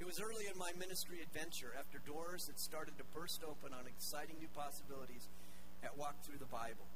It 0.00 0.04
was 0.04 0.20
early 0.20 0.48
in 0.50 0.58
my 0.58 0.72
ministry 0.76 1.22
adventure, 1.22 1.72
after 1.78 2.02
doors 2.02 2.48
had 2.48 2.58
started 2.58 2.98
to 2.98 3.04
burst 3.14 3.44
open 3.46 3.72
on 3.72 3.86
exciting 3.86 4.36
new 4.40 4.50
possibilities 4.52 5.28
at 5.84 5.96
Walk 5.96 6.16
Through 6.24 6.40
the 6.40 6.50
Bible. 6.50 6.88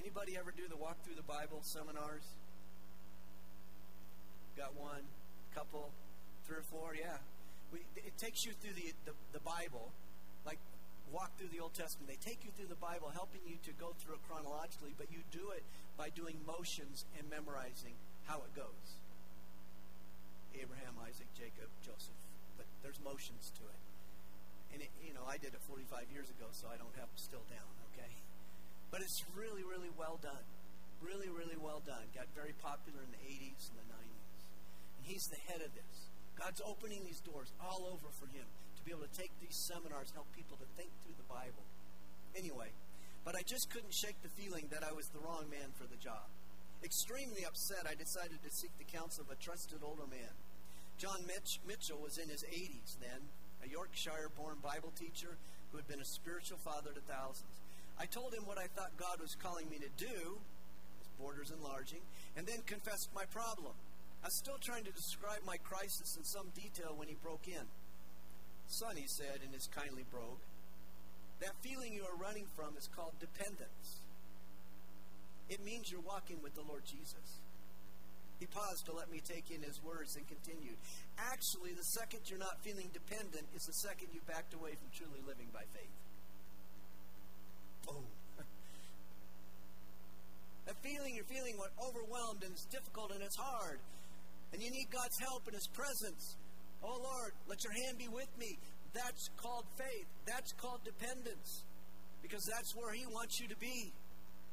Anybody 0.00 0.36
ever 0.36 0.52
do 0.52 0.68
the 0.68 0.76
Walk 0.76 1.02
Through 1.02 1.16
the 1.16 1.26
Bible 1.26 1.60
seminars? 1.64 2.24
Got 4.56 4.74
one, 4.78 5.02
couple, 5.54 5.90
three 6.46 6.58
or 6.58 6.66
four, 6.70 6.94
yeah. 6.94 7.18
We, 7.72 7.80
it 7.96 8.16
takes 8.18 8.46
you 8.46 8.52
through 8.52 8.74
the, 8.74 8.94
the, 9.04 9.12
the 9.32 9.42
Bible, 9.42 9.90
like 10.46 10.58
walk 11.10 11.34
through 11.38 11.50
the 11.50 11.58
Old 11.58 11.74
Testament. 11.74 12.06
They 12.06 12.18
take 12.22 12.44
you 12.46 12.50
through 12.54 12.70
the 12.70 12.78
Bible, 12.78 13.10
helping 13.10 13.42
you 13.46 13.58
to 13.66 13.72
go 13.74 13.94
through 13.98 14.14
it 14.14 14.22
chronologically, 14.30 14.94
but 14.96 15.10
you 15.10 15.26
do 15.34 15.50
it 15.50 15.62
by 15.98 16.10
doing 16.10 16.38
motions 16.46 17.06
and 17.18 17.26
memorizing 17.30 17.98
how 18.26 18.42
it 18.46 18.54
goes. 18.54 19.02
Abraham, 20.54 20.94
Isaac, 21.02 21.26
Jacob, 21.34 21.66
Joseph. 21.82 22.18
But 22.56 22.66
there's 22.82 23.02
motions 23.02 23.50
to 23.58 23.62
it. 23.66 23.82
And, 24.74 24.82
it, 24.82 24.90
you 25.02 25.14
know, 25.14 25.26
I 25.26 25.38
did 25.38 25.54
it 25.54 25.62
45 25.66 26.10
years 26.10 26.30
ago, 26.30 26.50
so 26.50 26.66
I 26.70 26.78
don't 26.78 26.94
have 26.98 27.10
them 27.10 27.18
still 27.18 27.46
down, 27.50 27.70
okay? 27.94 28.10
But 28.90 29.02
it's 29.02 29.22
really, 29.34 29.62
really 29.62 29.90
well 29.94 30.18
done. 30.22 30.46
Really, 31.02 31.30
really 31.30 31.58
well 31.58 31.82
done. 31.82 32.06
Got 32.14 32.30
very 32.34 32.54
popular 32.62 33.02
in 33.02 33.10
the 33.10 33.22
80s 33.22 33.70
and 33.70 33.78
the 33.82 33.88
90s. 33.90 34.03
He's 35.04 35.28
the 35.28 35.40
head 35.52 35.60
of 35.60 35.72
this. 35.76 35.94
God's 36.34 36.60
opening 36.64 37.04
these 37.04 37.20
doors 37.20 37.52
all 37.60 37.86
over 37.92 38.08
for 38.18 38.26
him 38.32 38.44
to 38.76 38.82
be 38.82 38.90
able 38.90 39.06
to 39.06 39.16
take 39.16 39.30
these 39.40 39.54
seminars, 39.54 40.10
help 40.12 40.26
people 40.34 40.56
to 40.58 40.68
think 40.76 40.90
through 41.04 41.16
the 41.16 41.30
Bible. 41.30 41.62
Anyway, 42.34 42.72
but 43.24 43.36
I 43.36 43.42
just 43.46 43.70
couldn't 43.70 43.94
shake 43.94 44.20
the 44.22 44.32
feeling 44.34 44.66
that 44.72 44.82
I 44.82 44.92
was 44.92 45.08
the 45.08 45.22
wrong 45.22 45.46
man 45.48 45.70
for 45.78 45.86
the 45.86 46.00
job. 46.00 46.26
Extremely 46.82 47.44
upset, 47.46 47.86
I 47.88 47.94
decided 47.94 48.42
to 48.42 48.50
seek 48.50 48.72
the 48.76 48.84
counsel 48.84 49.24
of 49.24 49.32
a 49.32 49.40
trusted 49.40 49.80
older 49.80 50.08
man. 50.10 50.34
John 50.98 51.24
Mitch, 51.26 51.60
Mitchell 51.66 51.98
was 52.02 52.18
in 52.18 52.28
his 52.28 52.44
80s 52.44 53.00
then, 53.00 53.20
a 53.64 53.68
Yorkshire 53.68 54.30
born 54.36 54.56
Bible 54.62 54.92
teacher 54.98 55.38
who 55.70 55.78
had 55.78 55.88
been 55.88 56.00
a 56.00 56.04
spiritual 56.04 56.58
father 56.58 56.92
to 56.92 57.00
thousands. 57.08 57.64
I 57.98 58.06
told 58.06 58.34
him 58.34 58.44
what 58.44 58.58
I 58.58 58.66
thought 58.76 58.96
God 58.98 59.20
was 59.20 59.34
calling 59.34 59.68
me 59.70 59.78
to 59.78 59.90
do, 59.96 60.38
his 60.98 61.08
borders 61.18 61.50
enlarging, 61.50 62.02
and 62.36 62.46
then 62.46 62.60
confessed 62.66 63.08
my 63.14 63.24
problem. 63.26 63.72
I 64.24 64.32
was 64.32 64.40
still 64.40 64.56
trying 64.56 64.88
to 64.88 64.96
describe 64.96 65.44
my 65.44 65.60
crisis 65.60 66.16
in 66.16 66.24
some 66.24 66.48
detail 66.56 66.96
when 66.96 67.12
he 67.12 67.16
broke 67.20 67.44
in. 67.44 67.68
Son, 68.72 68.96
he 68.96 69.04
said 69.04 69.44
in 69.44 69.52
his 69.52 69.68
kindly 69.68 70.08
brogue, 70.08 70.40
that 71.44 71.52
feeling 71.60 71.92
you 71.92 72.08
are 72.08 72.16
running 72.16 72.48
from 72.56 72.72
is 72.80 72.88
called 72.96 73.12
dependence. 73.20 74.00
It 75.52 75.60
means 75.60 75.92
you're 75.92 76.00
walking 76.00 76.40
with 76.40 76.56
the 76.56 76.64
Lord 76.64 76.88
Jesus. 76.88 77.44
He 78.40 78.48
paused 78.48 78.88
to 78.88 78.96
let 78.96 79.12
me 79.12 79.20
take 79.20 79.52
in 79.52 79.60
his 79.60 79.76
words 79.84 80.16
and 80.16 80.24
continued. 80.24 80.80
Actually, 81.20 81.76
the 81.76 81.84
second 81.84 82.24
you're 82.24 82.40
not 82.40 82.64
feeling 82.64 82.88
dependent 82.96 83.44
is 83.52 83.68
the 83.68 83.76
second 83.84 84.08
you 84.16 84.24
backed 84.24 84.56
away 84.56 84.72
from 84.72 84.88
truly 84.96 85.20
living 85.28 85.52
by 85.52 85.68
faith. 85.76 85.96
Boom. 87.84 88.08
Oh. 88.08 88.40
that 90.64 90.80
feeling 90.80 91.12
you're 91.12 91.28
feeling 91.28 91.60
what 91.60 91.76
overwhelmed 91.76 92.40
and 92.40 92.56
it's 92.56 92.64
difficult 92.72 93.12
and 93.12 93.20
it's 93.20 93.36
hard 93.36 93.84
and 94.54 94.62
you 94.62 94.70
need 94.70 94.86
God's 94.94 95.18
help 95.18 95.42
and 95.50 95.54
His 95.54 95.66
presence. 95.66 96.38
Oh 96.78 96.94
Lord, 97.02 97.34
let 97.50 97.58
your 97.66 97.74
hand 97.74 97.98
be 97.98 98.06
with 98.06 98.30
me. 98.38 98.56
That's 98.94 99.28
called 99.36 99.66
faith. 99.74 100.06
That's 100.24 100.54
called 100.54 100.78
dependence. 100.86 101.66
Because 102.22 102.46
that's 102.46 102.70
where 102.78 102.94
He 102.94 103.04
wants 103.10 103.40
you 103.42 103.48
to 103.48 103.56
be. 103.58 103.92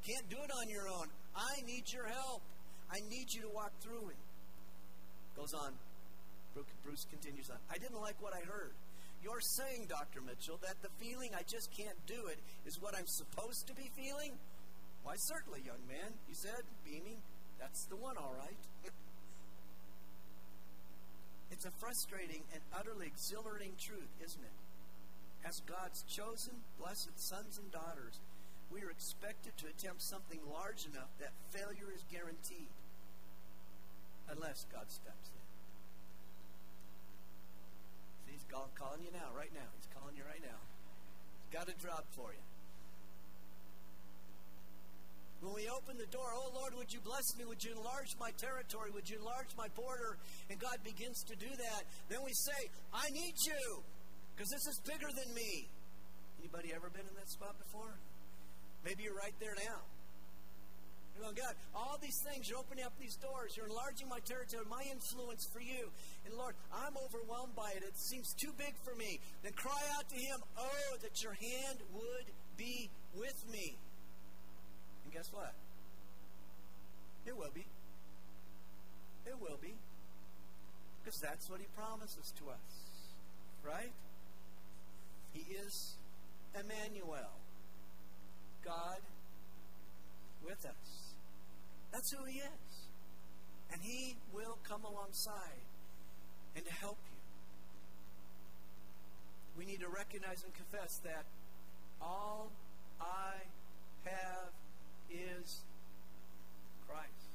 Can't 0.02 0.28
do 0.28 0.42
it 0.42 0.50
on 0.50 0.68
your 0.68 0.90
own. 0.90 1.06
I 1.38 1.62
need 1.70 1.86
your 1.94 2.10
help. 2.10 2.42
I 2.90 2.98
need 3.14 3.30
you 3.30 3.46
to 3.46 3.50
walk 3.54 3.72
through 3.80 4.10
it. 4.10 4.18
Goes 5.38 5.54
on. 5.54 5.72
Bruce 6.84 7.06
continues 7.08 7.50
on. 7.50 7.58
I 7.70 7.78
didn't 7.78 8.02
like 8.02 8.18
what 8.20 8.34
I 8.34 8.42
heard. 8.42 8.74
You're 9.24 9.40
saying, 9.40 9.86
Dr. 9.88 10.20
Mitchell, 10.20 10.60
that 10.66 10.82
the 10.82 10.90
feeling 10.98 11.30
I 11.38 11.46
just 11.46 11.70
can't 11.78 11.96
do 12.08 12.26
it 12.26 12.40
is 12.66 12.82
what 12.82 12.98
I'm 12.98 13.06
supposed 13.06 13.68
to 13.68 13.74
be 13.76 13.88
feeling? 13.96 14.34
Why, 15.04 15.14
certainly, 15.30 15.62
young 15.62 15.80
man, 15.88 16.12
he 16.28 16.34
said, 16.34 16.66
beaming. 16.84 17.22
That's 17.60 17.86
the 17.86 17.96
one, 17.96 18.18
all 18.18 18.34
right. 18.34 18.58
it's 21.62 21.70
a 21.70 21.78
frustrating 21.78 22.42
and 22.58 22.62
utterly 22.74 23.06
exhilarating 23.06 23.78
truth, 23.78 24.10
isn't 24.18 24.42
it? 24.42 24.58
As 25.46 25.62
God's 25.70 26.02
chosen, 26.10 26.58
blessed 26.82 27.14
sons 27.22 27.62
and 27.62 27.70
daughters, 27.70 28.18
we 28.74 28.82
are 28.82 28.90
expected 28.90 29.54
to 29.62 29.70
attempt 29.70 30.02
something 30.02 30.42
large 30.50 30.90
enough 30.90 31.14
that 31.22 31.38
failure 31.54 31.94
is 31.94 32.02
guaranteed 32.10 32.74
unless 34.26 34.66
God 34.74 34.90
steps 34.90 35.30
in. 35.30 35.46
See, 38.26 38.34
He's 38.34 38.46
calling 38.50 39.06
you 39.06 39.14
now, 39.14 39.30
right 39.38 39.54
now. 39.54 39.70
He's 39.78 39.90
calling 39.94 40.18
you 40.18 40.26
right 40.26 40.42
now. 40.42 40.58
He's 41.46 41.54
got 41.54 41.70
a 41.70 41.78
job 41.78 42.10
for 42.18 42.34
you. 42.34 42.42
When 45.42 45.58
we 45.58 45.66
open 45.74 45.98
the 45.98 46.06
door, 46.14 46.30
oh 46.38 46.54
Lord, 46.54 46.78
would 46.78 46.94
you 46.94 47.02
bless 47.02 47.26
me? 47.34 47.46
Would 47.50 47.66
you 47.66 47.74
enlarge 47.74 48.14
my 48.22 48.30
territory? 48.38 48.94
Would 48.94 49.10
you 49.10 49.18
enlarge 49.18 49.50
my 49.58 49.68
border? 49.74 50.22
And 50.54 50.62
God 50.62 50.78
begins 50.86 51.26
to 51.26 51.36
do 51.36 51.50
that. 51.50 51.82
Then 52.10 52.22
we 52.22 52.32
say, 52.34 52.70
I 52.94 53.10
need 53.10 53.34
you 53.50 53.82
because 54.38 54.54
this 54.54 54.66
is 54.70 54.78
bigger 54.86 55.10
than 55.10 55.34
me. 55.34 55.66
Anybody 56.38 56.74
ever 56.78 56.94
been 56.94 57.10
in 57.10 57.16
that 57.18 57.30
spot 57.30 57.58
before? 57.58 57.98
Maybe 58.86 59.02
you're 59.04 59.18
right 59.18 59.34
there 59.42 59.58
now. 59.58 59.82
You're 61.14 61.26
going, 61.26 61.36
God, 61.36 61.58
all 61.76 61.98
these 62.02 62.18
things, 62.26 62.50
you're 62.50 62.62
opening 62.62 62.86
up 62.86 62.94
these 62.98 63.18
doors, 63.18 63.54
you're 63.58 63.68
enlarging 63.68 64.08
my 64.08 64.22
territory, 64.24 64.64
my 64.70 64.82
influence 64.90 65.46
for 65.52 65.60
you. 65.60 65.90
And 66.26 66.34
Lord, 66.38 66.56
I'm 66.72 66.96
overwhelmed 66.98 67.54
by 67.58 67.74
it. 67.76 67.84
It 67.84 67.98
seems 67.98 68.34
too 68.38 68.54
big 68.58 68.74
for 68.86 68.96
me. 68.96 69.20
Then 69.44 69.54
cry 69.54 69.82
out 69.98 70.08
to 70.10 70.18
Him, 70.18 70.38
Oh, 70.58 70.92
that 71.02 71.22
your 71.22 71.34
hand 71.34 71.82
would 71.94 72.28
be 72.58 72.90
with 73.18 73.38
me. 73.52 73.78
And 75.12 75.18
guess 75.18 75.34
what? 75.34 75.54
It 77.26 77.36
will 77.38 77.52
be. 77.54 77.66
It 79.26 79.36
will 79.40 79.58
be. 79.62 79.74
Because 81.04 81.20
that's 81.20 81.50
what 81.50 81.60
he 81.60 81.68
promises 81.76 82.34
to 82.40 82.50
us. 82.50 83.12
Right? 83.64 83.92
He 85.34 85.42
is 85.54 85.96
Emmanuel. 86.56 87.32
God 88.64 89.00
with 90.46 90.66
us. 90.66 91.14
That's 91.92 92.12
who 92.12 92.24
he 92.26 92.40
is. 92.40 92.90
And 93.72 93.82
he 93.82 94.16
will 94.34 94.58
come 94.64 94.84
alongside 94.84 95.66
and 96.56 96.66
to 96.66 96.74
help 96.74 96.98
you. 97.12 97.18
We 99.58 99.66
need 99.66 99.82
to 99.82 99.90
recognize 99.90 100.44
and 100.44 100.54
confess 100.54 101.00
that 101.04 101.26
all 102.02 102.52
I 103.00 103.36
have 104.06 104.61
is 105.12 105.62
Christ. 106.88 107.32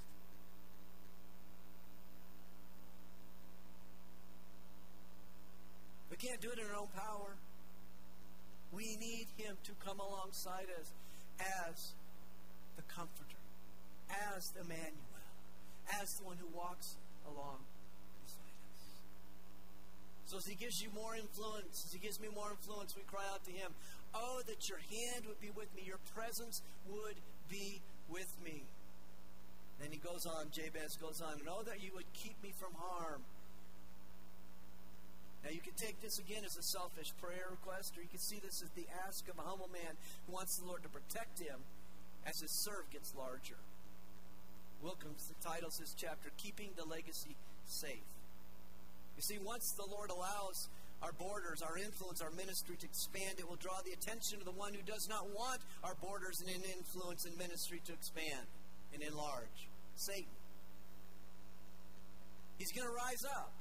We 6.11 6.17
can't 6.17 6.41
do 6.41 6.51
it 6.51 6.59
in 6.59 6.65
our 6.65 6.81
own 6.81 6.89
power. 6.97 7.37
We 8.73 8.97
need 8.97 9.27
Him 9.37 9.57
to 9.65 9.73
come 9.85 10.01
alongside 10.01 10.67
us 10.81 10.93
as 11.41 11.93
the 12.77 12.83
Comforter, 12.83 13.41
as 14.35 14.51
the 14.51 14.61
Emmanuel, 14.61 15.21
as 16.01 16.15
the 16.19 16.25
one 16.25 16.37
who 16.37 16.49
walks 16.57 16.97
along 17.27 17.59
us. 18.25 18.35
So 20.27 20.39
as 20.39 20.47
He 20.47 20.55
gives 20.55 20.81
you 20.81 20.89
more 20.95 21.15
influence, 21.17 21.85
as 21.87 21.93
He 21.93 21.99
gives 21.99 22.21
me 22.21 22.29
more 22.35 22.51
influence, 22.51 22.97
we 22.97 23.03
cry 23.03 23.25
out 23.33 23.45
to 23.45 23.53
Him, 23.53 23.73
Oh, 24.15 24.41
that 24.47 24.69
your 24.69 24.79
hand 24.79 25.27
would 25.27 25.41
be 25.41 25.51
with 25.55 25.69
me, 25.77 25.83
your 25.85 26.01
presence 26.15 26.62
would 26.89 27.17
be 27.48 27.80
with 28.09 28.32
me. 28.44 28.62
Then 29.80 29.90
he 29.90 29.98
goes 29.98 30.26
on, 30.26 30.48
Jabez 30.50 30.96
goes 30.96 31.20
on, 31.20 31.44
know 31.44 31.59
oh, 31.61 31.62
that 31.64 31.82
you 31.82 31.90
would 31.94 32.11
keep 32.14 32.40
me 32.42 32.52
from 32.59 32.72
harm. 32.78 33.22
Now, 35.44 35.50
you 35.50 35.61
can 35.61 35.74
take 35.74 36.00
this 36.00 36.18
again 36.18 36.42
as 36.44 36.56
a 36.56 36.62
selfish 36.62 37.12
prayer 37.22 37.46
request, 37.50 37.96
or 37.96 38.02
you 38.02 38.09
can 38.09 38.18
see 38.18 38.40
this 38.42 38.62
as 38.62 38.70
the 38.70 38.87
ask 39.06 39.28
of 39.28 39.38
a 39.38 39.42
humble 39.42 39.70
man 39.70 39.94
who 40.26 40.32
wants 40.32 40.56
the 40.59 40.66
Lord 40.66 40.82
to 40.82 40.88
protect 40.88 41.38
him 41.38 41.61
as 42.26 42.40
his 42.40 42.50
serve 42.50 42.90
gets 42.90 43.14
larger. 43.14 43.61
Wilkins 44.82 45.32
titles 45.44 45.78
his 45.78 45.94
chapter, 45.96 46.30
Keeping 46.37 46.70
the 46.76 46.85
Legacy 46.85 47.37
Safe. 47.66 48.11
You 49.16 49.22
see, 49.22 49.38
once 49.38 49.72
the 49.72 49.87
Lord 49.87 50.11
allows 50.11 50.68
our 51.02 51.12
borders, 51.12 51.62
our 51.62 51.76
influence, 51.76 52.22
our 52.22 52.30
ministry 52.32 52.76
to 52.76 52.87
expand. 52.87 53.38
It 53.38 53.48
will 53.48 53.61
draw 53.61 53.80
the 53.85 53.92
attention 53.92 54.38
of 54.40 54.46
the 54.46 54.56
one 54.56 54.72
who 54.72 54.82
does 54.82 55.06
not 55.09 55.28
want 55.30 55.61
our 55.85 55.94
borders 56.00 56.40
and 56.40 56.50
influence 56.50 57.26
and 57.26 57.37
ministry 57.37 57.80
to 57.87 57.92
expand 57.92 58.46
and 58.94 59.02
enlarge 59.02 59.68
Satan. 59.96 60.32
He's 62.59 62.72
going 62.72 62.88
to 62.88 62.94
rise 62.94 63.24
up. 63.37 63.52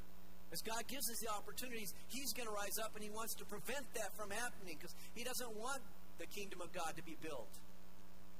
As 0.53 0.61
God 0.61 0.87
gives 0.87 1.09
us 1.11 1.19
the 1.19 1.31
opportunities, 1.33 1.91
He's 2.07 2.31
going 2.31 2.47
to 2.47 2.53
rise 2.53 2.79
up 2.79 2.95
and 2.95 3.03
He 3.03 3.09
wants 3.09 3.35
to 3.35 3.45
prevent 3.45 3.83
that 3.95 4.15
from 4.15 4.31
happening 4.31 4.77
because 4.79 4.95
He 5.13 5.23
doesn't 5.23 5.51
want 5.57 5.81
the 6.17 6.25
kingdom 6.27 6.61
of 6.61 6.71
God 6.71 6.95
to 6.95 7.03
be 7.03 7.17
built. 7.21 7.51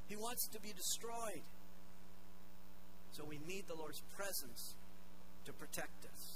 He 0.08 0.16
wants 0.16 0.48
to 0.54 0.62
be 0.62 0.72
destroyed. 0.72 1.44
So 3.12 3.26
we 3.26 3.40
need 3.48 3.68
the 3.68 3.76
Lord's 3.76 4.02
presence 4.16 4.76
to 5.46 5.54
protect 5.54 6.06
us. 6.06 6.35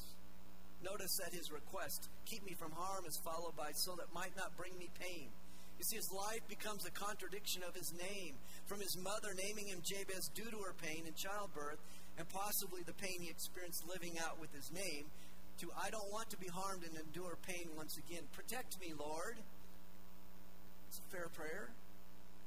Notice 0.84 1.18
that 1.18 1.34
his 1.34 1.52
request, 1.52 2.08
keep 2.26 2.46
me 2.46 2.54
from 2.54 2.72
harm, 2.72 3.06
is 3.06 3.20
followed 3.24 3.56
by 3.58 3.72
so 3.74 3.96
that 3.96 4.14
might 4.14 4.36
not 4.38 4.56
bring 4.56 4.78
me 4.78 4.90
pain. 5.00 5.28
You 5.78 5.84
see, 5.84 5.96
his 5.96 6.12
life 6.12 6.42
becomes 6.48 6.86
a 6.86 6.92
contradiction 6.92 7.64
of 7.64 7.76
his 7.76 7.94
name. 7.94 8.36
From 8.66 8.80
his 8.80 8.98
mother 8.98 9.34
naming 9.36 9.68
him 9.68 9.80
Jabez 9.84 10.30
due 10.36 10.52
to 10.52 10.58
her 10.64 10.76
pain 10.76 11.04
in 11.08 11.14
childbirth, 11.16 11.80
and 12.18 12.28
possibly 12.30 12.84
the 12.84 12.94
pain 12.94 13.22
he 13.22 13.30
experienced 13.30 13.88
living 13.88 14.20
out 14.20 14.40
with 14.40 14.54
his 14.54 14.72
name, 14.72 15.06
to 15.60 15.72
I 15.76 15.90
don't 15.90 16.12
want 16.12 16.30
to 16.32 16.38
be 16.38 16.48
harmed 16.48 16.84
and 16.84 16.96
endure 16.96 17.38
pain 17.48 17.68
once 17.76 17.98
again. 17.98 18.24
Protect 18.32 18.80
me, 18.80 18.94
Lord. 18.98 19.36
It's 20.88 21.00
a 21.00 21.16
fair 21.16 21.28
prayer. 21.28 21.72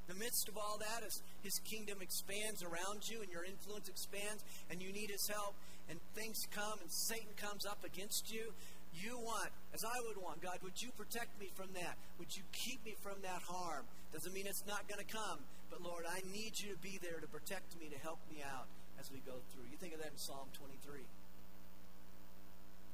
In 0.07 0.17
the 0.17 0.19
midst 0.19 0.49
of 0.49 0.57
all 0.57 0.77
that, 0.79 1.01
as 1.05 1.21
his 1.43 1.57
kingdom 1.63 2.01
expands 2.01 2.61
around 2.61 3.07
you 3.07 3.21
and 3.21 3.31
your 3.31 3.45
influence 3.45 3.87
expands, 3.87 4.43
and 4.69 4.81
you 4.81 4.91
need 4.91 5.09
his 5.09 5.27
help, 5.27 5.55
and 5.89 5.99
things 6.15 6.47
come 6.51 6.79
and 6.81 6.91
Satan 6.91 7.33
comes 7.37 7.65
up 7.65 7.83
against 7.83 8.31
you, 8.31 8.53
you 8.93 9.17
want, 9.17 9.49
as 9.73 9.81
I 9.81 9.97
would 10.05 10.21
want, 10.21 10.41
God, 10.41 10.61
would 10.61 10.77
you 10.77 10.93
protect 10.93 11.33
me 11.41 11.49
from 11.57 11.73
that? 11.73 11.97
Would 12.19 12.35
you 12.37 12.43
keep 12.53 12.85
me 12.85 12.93
from 13.01 13.17
that 13.25 13.41
harm? 13.41 13.85
Doesn't 14.13 14.33
mean 14.33 14.45
it's 14.45 14.65
not 14.69 14.85
going 14.85 15.01
to 15.01 15.09
come, 15.09 15.41
but 15.73 15.81
Lord, 15.81 16.05
I 16.05 16.21
need 16.29 16.61
you 16.61 16.77
to 16.77 16.79
be 16.79 17.01
there 17.01 17.17
to 17.17 17.25
protect 17.27 17.73
me, 17.81 17.89
to 17.89 17.97
help 17.97 18.21
me 18.29 18.45
out 18.45 18.69
as 19.01 19.09
we 19.09 19.17
go 19.25 19.41
through. 19.49 19.65
You 19.73 19.77
think 19.81 19.97
of 19.97 19.99
that 20.05 20.13
in 20.13 20.19
Psalm 20.21 20.53
23. 20.53 21.01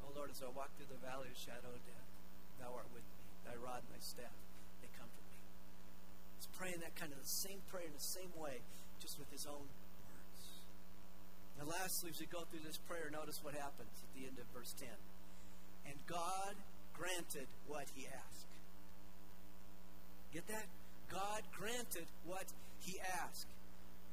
Oh 0.08 0.12
Lord, 0.16 0.32
as 0.32 0.40
I 0.40 0.48
walk 0.56 0.72
through 0.80 0.88
the 0.88 1.02
valley 1.04 1.28
of 1.28 1.38
shadow 1.38 1.70
of 1.70 1.84
death, 1.84 2.10
thou 2.64 2.72
art 2.72 2.88
with 2.96 3.04
me. 3.04 3.20
Thy 3.44 3.60
rod 3.60 3.84
and 3.84 3.92
thy 3.92 4.02
staff, 4.02 4.34
they 4.80 4.90
comfort 4.96 5.26
me. 5.28 5.38
He's 6.40 6.48
praying 6.56 6.80
that 6.80 6.96
kind 6.96 7.12
of 7.12 7.20
the 7.20 7.28
same 7.28 7.60
prayer 7.68 7.86
in 7.86 7.94
the 7.94 8.02
same 8.02 8.32
way, 8.40 8.64
just 9.04 9.20
with 9.20 9.28
his 9.36 9.44
own 9.46 9.68
and 11.60 11.68
lastly, 11.68 12.10
as 12.16 12.20
we 12.20 12.26
go 12.32 12.48
through 12.48 12.64
this 12.64 12.80
prayer, 12.88 13.12
notice 13.12 13.40
what 13.44 13.54
happens 13.54 13.92
at 13.92 14.12
the 14.16 14.24
end 14.26 14.40
of 14.40 14.48
verse 14.56 14.72
10. 14.80 14.88
And 15.92 15.96
God 16.08 16.56
granted 16.96 17.48
what 17.68 17.86
he 17.96 18.08
asked. 18.08 18.48
Get 20.32 20.48
that? 20.48 20.68
God 21.12 21.42
granted 21.52 22.08
what 22.24 22.48
he 22.80 23.00
asked. 23.02 23.48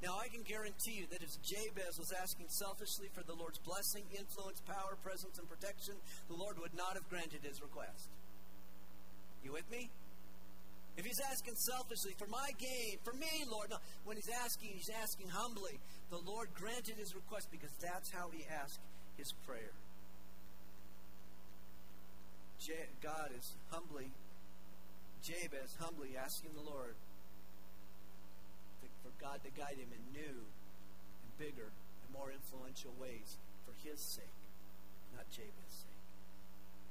Now, 0.03 0.19
I 0.21 0.29
can 0.29 0.43
guarantee 0.43 1.01
you 1.01 1.07
that 1.11 1.23
if 1.23 1.31
Jabez 1.41 1.97
was 1.99 2.13
asking 2.13 2.47
selfishly 2.49 3.09
for 3.15 3.23
the 3.25 3.33
Lord's 3.33 3.59
blessing, 3.65 4.05
influence, 4.13 4.61
power, 4.67 4.97
presence, 5.03 5.39
and 5.39 5.49
protection, 5.49 5.95
the 6.29 6.37
Lord 6.37 6.59
would 6.59 6.75
not 6.75 6.95
have 6.95 7.09
granted 7.09 7.41
his 7.43 7.63
request. 7.63 8.11
You 9.43 9.53
with 9.53 9.71
me? 9.71 9.89
If 10.97 11.05
he's 11.05 11.21
asking 11.21 11.55
selfishly 11.57 12.15
for 12.19 12.27
my 12.27 12.51
gain, 12.59 12.99
for 13.05 13.13
me, 13.13 13.45
Lord, 13.51 13.71
no. 13.71 13.77
When 14.05 14.17
he's 14.17 14.31
asking, 14.43 14.71
he's 14.73 14.91
asking 15.03 15.29
humbly. 15.29 15.79
The 16.11 16.19
Lord 16.19 16.49
granted 16.55 16.97
his 16.97 17.15
request 17.15 17.49
because 17.51 17.71
that's 17.81 18.11
how 18.11 18.31
he 18.33 18.45
asked 18.49 18.81
his 19.17 19.33
prayer. 19.47 19.73
God 23.07 23.31
is 23.39 23.55
humbly, 23.71 24.11
Jabez 25.23 25.77
humbly 25.79 26.19
asking 26.19 26.51
the 26.59 26.69
Lord 26.69 26.97
for 29.07 29.15
God 29.23 29.39
to 29.45 29.51
guide 29.55 29.79
him 29.79 29.87
in 29.95 30.03
new 30.11 30.43
and 30.43 31.31
bigger 31.39 31.71
and 31.71 32.09
more 32.13 32.35
influential 32.35 32.91
ways 32.99 33.39
for 33.63 33.71
his 33.89 34.01
sake, 34.01 34.43
not 35.15 35.31
Jabez's. 35.31 35.86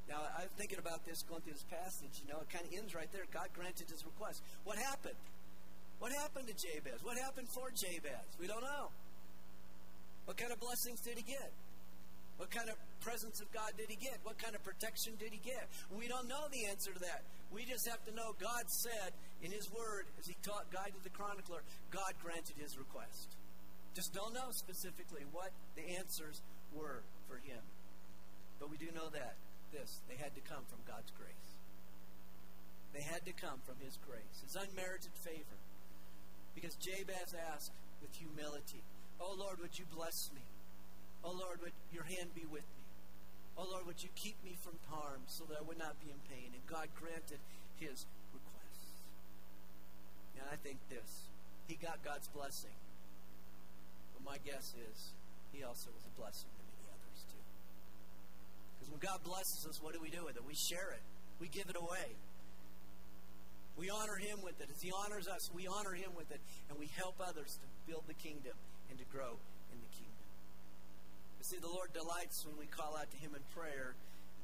Now, 0.07 0.21
I'm 0.37 0.49
thinking 0.57 0.77
about 0.77 1.05
this 1.05 1.23
going 1.25 1.41
through 1.41 1.57
this 1.57 1.65
passage. 1.69 2.21
You 2.21 2.29
know, 2.29 2.39
it 2.39 2.49
kind 2.49 2.65
of 2.65 2.71
ends 2.73 2.93
right 2.93 3.09
there. 3.11 3.25
God 3.33 3.49
granted 3.53 3.89
his 3.89 4.05
request. 4.05 4.43
What 4.63 4.77
happened? 4.77 5.17
What 5.97 6.11
happened 6.11 6.47
to 6.47 6.55
Jabez? 6.55 7.01
What 7.01 7.17
happened 7.17 7.49
for 7.49 7.73
Jabez? 7.73 8.27
We 8.39 8.45
don't 8.45 8.61
know. 8.61 8.93
What 10.25 10.37
kind 10.37 10.51
of 10.51 10.59
blessings 10.59 11.01
did 11.01 11.17
he 11.17 11.25
get? 11.25 11.51
What 12.37 12.51
kind 12.51 12.69
of 12.69 12.75
presence 12.99 13.39
of 13.39 13.47
God 13.53 13.71
did 13.77 13.87
he 13.89 13.95
get? 13.95 14.19
What 14.23 14.37
kind 14.37 14.53
of 14.53 14.61
protection 14.63 15.13
did 15.17 15.31
he 15.31 15.39
get? 15.39 15.65
We 15.89 16.07
don't 16.07 16.27
know 16.27 16.45
the 16.51 16.67
answer 16.67 16.91
to 16.91 16.99
that. 16.99 17.23
We 17.53 17.63
just 17.63 17.87
have 17.87 18.03
to 18.05 18.13
know 18.13 18.35
God 18.37 18.67
said 18.67 19.15
in 19.41 19.51
His 19.51 19.71
Word, 19.71 20.05
as 20.19 20.27
He 20.27 20.35
taught, 20.43 20.67
guided 20.73 20.99
the 21.03 21.13
chronicler, 21.15 21.63
God 21.91 22.11
granted 22.21 22.59
His 22.59 22.77
request. 22.77 23.39
Just 23.95 24.11
don't 24.13 24.33
know 24.33 24.51
specifically 24.51 25.23
what 25.31 25.55
the 25.79 25.95
answers 25.95 26.41
were 26.75 26.99
for 27.31 27.39
him. 27.39 27.63
But 28.59 28.69
we 28.69 28.75
do 28.75 28.91
know 28.91 29.07
that 29.15 29.35
this, 29.71 30.01
they 30.09 30.15
had 30.15 30.33
to 30.35 30.43
come 30.43 30.63
from 30.67 30.81
God's 30.87 31.11
grace. 31.15 31.49
They 32.93 33.01
had 33.01 33.25
to 33.25 33.33
come 33.33 33.59
from 33.65 33.75
His 33.83 33.97
grace, 34.07 34.37
His 34.43 34.55
unmerited 34.55 35.13
favor. 35.23 35.59
Because 36.55 36.75
Jabez 36.79 37.35
asked 37.51 37.75
with 38.01 38.15
humility, 38.15 38.81
Oh 39.19 39.35
Lord, 39.37 39.59
would 39.59 39.77
you 39.77 39.85
bless 39.91 40.31
me? 40.33 40.43
Oh 41.23 41.35
Lord, 41.35 41.59
would 41.61 41.75
your 41.91 42.03
hand 42.03 42.31
be 42.35 42.45
with 42.47 42.63
me? 42.63 42.85
Oh 43.57 43.67
Lord, 43.71 43.87
would 43.87 44.03
you 44.03 44.09
keep 44.15 44.35
me 44.43 44.55
from 44.59 44.75
harm 44.91 45.23
so 45.27 45.43
that 45.47 45.59
I 45.59 45.63
would 45.63 45.79
not 45.79 45.99
be 45.99 46.11
in 46.11 46.19
pain? 46.27 46.51
And 46.51 46.63
God 46.67 46.87
granted 46.95 47.39
his 47.79 48.05
request. 48.31 48.95
And 50.39 50.45
I 50.51 50.55
think 50.59 50.79
this 50.89 51.31
he 51.67 51.75
got 51.75 52.03
God's 52.03 52.27
blessing. 52.29 52.75
But 54.13 54.23
my 54.23 54.37
guess 54.45 54.75
is 54.77 55.11
he 55.51 55.63
also 55.63 55.89
was 55.95 56.05
a 56.05 56.13
blessing 56.19 56.51
to 56.51 56.63
many 56.67 56.85
others 56.91 57.19
too. 57.31 57.43
Because 58.85 59.01
when 59.01 59.01
God 59.01 59.23
blesses 59.25 59.65
us, 59.65 59.81
what 59.81 59.93
do 59.93 59.99
we 59.99 60.13
do 60.13 60.21
with 60.25 60.37
it? 60.37 60.45
We 60.45 60.53
share 60.53 60.93
it, 60.93 61.01
we 61.41 61.49
give 61.49 61.69
it 61.69 61.75
away. 61.75 62.13
We 63.77 63.89
honor 63.89 64.15
him 64.15 64.39
with 64.39 64.61
it. 64.61 64.69
As 64.71 64.79
he 64.79 64.91
honors 64.93 65.27
us, 65.27 65.51
we 65.51 65.67
honor 65.67 65.91
him 65.91 66.15
with 66.15 66.31
it, 66.31 66.39
and 66.69 66.79
we 66.79 66.87
help 66.95 67.19
others 67.19 67.59
to 67.59 67.67
build 67.91 68.03
the 68.07 68.13
kingdom 68.13 68.55
and 68.89 68.97
to 68.99 69.05
grow 69.11 69.35
in 69.73 69.77
the 69.81 69.91
kingdom. 69.91 70.27
You 71.39 71.43
See, 71.43 71.59
the 71.59 71.67
Lord 71.67 71.91
delights 71.91 72.45
when 72.45 72.55
we 72.55 72.67
call 72.67 72.95
out 72.95 73.11
to 73.11 73.17
Him 73.17 73.35
in 73.35 73.43
prayer 73.51 73.95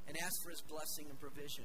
and 0.10 0.18
ask 0.18 0.36
for 0.44 0.50
His 0.50 0.62
blessing 0.68 1.08
and 1.08 1.16
provision. 1.22 1.64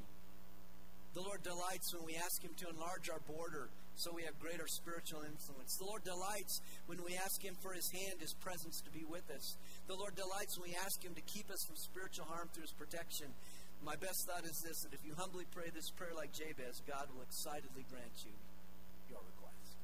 The 1.14 1.26
Lord 1.26 1.42
delights 1.42 1.90
when 1.90 2.06
we 2.06 2.14
ask 2.14 2.38
Him 2.38 2.54
to 2.62 2.70
enlarge 2.70 3.10
our 3.10 3.20
border 3.26 3.66
so 3.96 4.12
we 4.12 4.22
have 4.28 4.37
greater 4.38 4.68
spiritual 4.68 5.24
influence. 5.24 5.76
The 5.80 5.88
Lord 5.88 6.04
delights 6.04 6.61
when 6.85 7.00
we 7.02 7.16
ask 7.16 7.40
Him 7.40 7.56
for 7.64 7.72
His 7.72 7.88
hand, 7.90 8.20
His 8.20 8.37
presence 8.44 8.85
to 8.85 8.90
be 8.92 9.09
with 9.09 9.24
us. 9.32 9.56
The 9.88 9.96
Lord 9.96 10.14
delights 10.14 10.61
when 10.61 10.70
we 10.70 10.76
ask 10.76 11.00
Him 11.00 11.16
to 11.16 11.24
keep 11.24 11.48
us 11.48 11.64
from 11.64 11.76
spiritual 11.76 12.28
harm 12.28 12.52
through 12.52 12.68
His 12.68 12.76
protection. 12.76 13.32
My 13.80 13.96
best 13.96 14.28
thought 14.28 14.44
is 14.44 14.61
this 14.61 14.85
that 14.85 14.92
if 14.92 15.00
you 15.04 15.16
humbly 15.16 15.48
pray 15.52 15.72
this 15.72 15.88
prayer 15.96 16.12
like 16.12 16.32
Jabez, 16.32 16.85
God 16.85 17.09
will 17.12 17.24
excitedly 17.24 17.85
grant 17.88 18.14
you 18.24 18.37
your 19.09 19.20
request. 19.24 19.80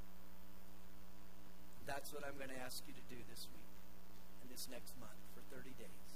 That's 1.89 2.13
what 2.13 2.23
I'm 2.25 2.37
going 2.37 2.53
to 2.53 2.61
ask 2.63 2.85
you 2.87 2.95
to 2.95 3.05
do 3.11 3.19
this 3.33 3.49
week 3.51 3.73
and 4.45 4.49
this 4.53 4.69
next 4.71 4.93
month. 5.01 5.19
for 5.35 5.43
30 5.57 5.73
days. 5.81 6.13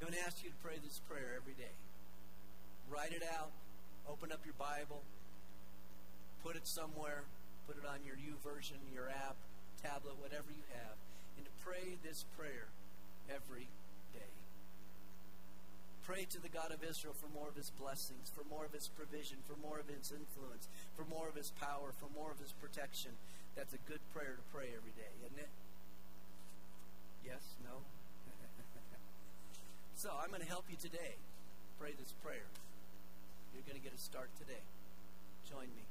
I'm 0.00 0.08
going 0.10 0.18
to 0.18 0.24
ask 0.26 0.42
you 0.44 0.50
to 0.50 0.60
pray 0.60 0.76
this 0.82 1.00
prayer 1.08 1.36
every 1.36 1.54
day. 1.54 1.72
Write 2.90 3.12
it 3.12 3.24
out, 3.24 3.52
open 4.08 4.32
up 4.32 4.44
your 4.44 4.56
Bible, 4.60 5.00
put 6.44 6.60
it 6.60 6.68
somewhere, 6.68 7.24
put 7.66 7.80
it 7.80 7.88
on 7.88 8.04
your 8.04 8.20
YouVersion, 8.20 8.76
your 8.92 9.08
app, 9.08 9.40
tablet, 9.80 10.20
whatever 10.20 10.52
you 10.52 10.60
have, 10.76 11.00
and 11.40 11.48
to 11.48 11.52
pray 11.64 11.96
this 12.04 12.28
prayer 12.36 12.68
every 13.32 13.72
day. 14.12 14.32
Pray 16.04 16.28
to 16.28 16.36
the 16.36 16.52
God 16.52 16.68
of 16.68 16.84
Israel 16.84 17.16
for 17.16 17.32
more 17.32 17.48
of 17.48 17.56
his 17.56 17.72
blessings, 17.80 18.28
for 18.28 18.44
more 18.52 18.68
of 18.68 18.76
his 18.76 18.92
provision, 18.92 19.40
for 19.48 19.56
more 19.56 19.80
of 19.80 19.88
his 19.88 20.12
influence, 20.12 20.68
for 20.92 21.08
more 21.08 21.32
of 21.32 21.34
his 21.34 21.48
power, 21.56 21.96
for 21.96 22.12
more 22.12 22.28
of 22.28 22.36
his 22.36 22.52
protection. 22.60 23.16
That's 23.56 23.72
a 23.72 23.80
good 23.88 24.04
prayer 24.12 24.36
to 24.36 24.44
pray 24.52 24.68
every 24.76 24.92
day, 25.00 25.12
isn't 25.24 25.40
it? 25.40 25.52
Yes? 27.24 27.40
No? 27.64 27.80
so 29.96 30.12
I'm 30.20 30.28
going 30.28 30.44
to 30.44 30.52
help 30.52 30.68
you 30.68 30.76
today. 30.76 31.16
Pray 31.80 31.96
this 31.96 32.12
prayer. 32.20 32.52
You're 33.56 33.64
going 33.64 33.80
to 33.80 33.84
get 33.84 33.96
a 33.96 34.02
start 34.02 34.28
today. 34.36 34.60
Join 35.48 35.72
me. 35.72 35.88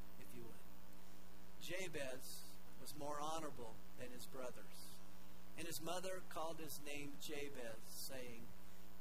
Jabez 1.64 2.44
was 2.82 2.94
more 3.00 3.18
honorable 3.20 3.74
than 4.00 4.12
his 4.14 4.26
brothers. 4.28 4.78
And 5.58 5.68
his 5.68 5.82
mother 5.82 6.22
called 6.30 6.58
his 6.60 6.80
name 6.86 7.12
Jabez, 7.22 7.80
saying, 7.88 8.44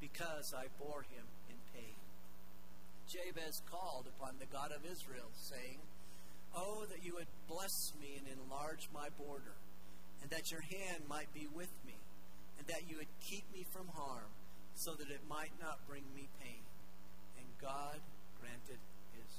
Because 0.00 0.54
I 0.56 0.70
bore 0.78 1.02
him 1.02 1.26
in 1.50 1.56
pain. 1.74 1.98
Jabez 3.08 3.62
called 3.70 4.06
upon 4.06 4.38
the 4.38 4.46
God 4.46 4.70
of 4.70 4.86
Israel, 4.86 5.30
saying, 5.34 5.78
Oh, 6.54 6.84
that 6.90 7.04
you 7.04 7.14
would 7.14 7.32
bless 7.48 7.92
me 8.00 8.20
and 8.20 8.28
enlarge 8.28 8.88
my 8.94 9.08
border, 9.18 9.56
and 10.22 10.30
that 10.30 10.52
your 10.52 10.60
hand 10.60 11.08
might 11.08 11.32
be 11.34 11.48
with 11.52 11.72
me 11.86 11.96
and 12.62 12.70
that 12.70 12.88
you 12.88 12.96
would 12.96 13.10
keep 13.20 13.42
me 13.52 13.66
from 13.74 13.88
harm, 13.98 14.30
so 14.74 14.94
that 14.94 15.10
it 15.10 15.20
might 15.28 15.50
not 15.60 15.82
bring 15.88 16.04
me 16.14 16.28
pain. 16.38 16.62
And 17.36 17.46
God 17.60 17.98
granted 18.40 18.78
his. 19.18 19.30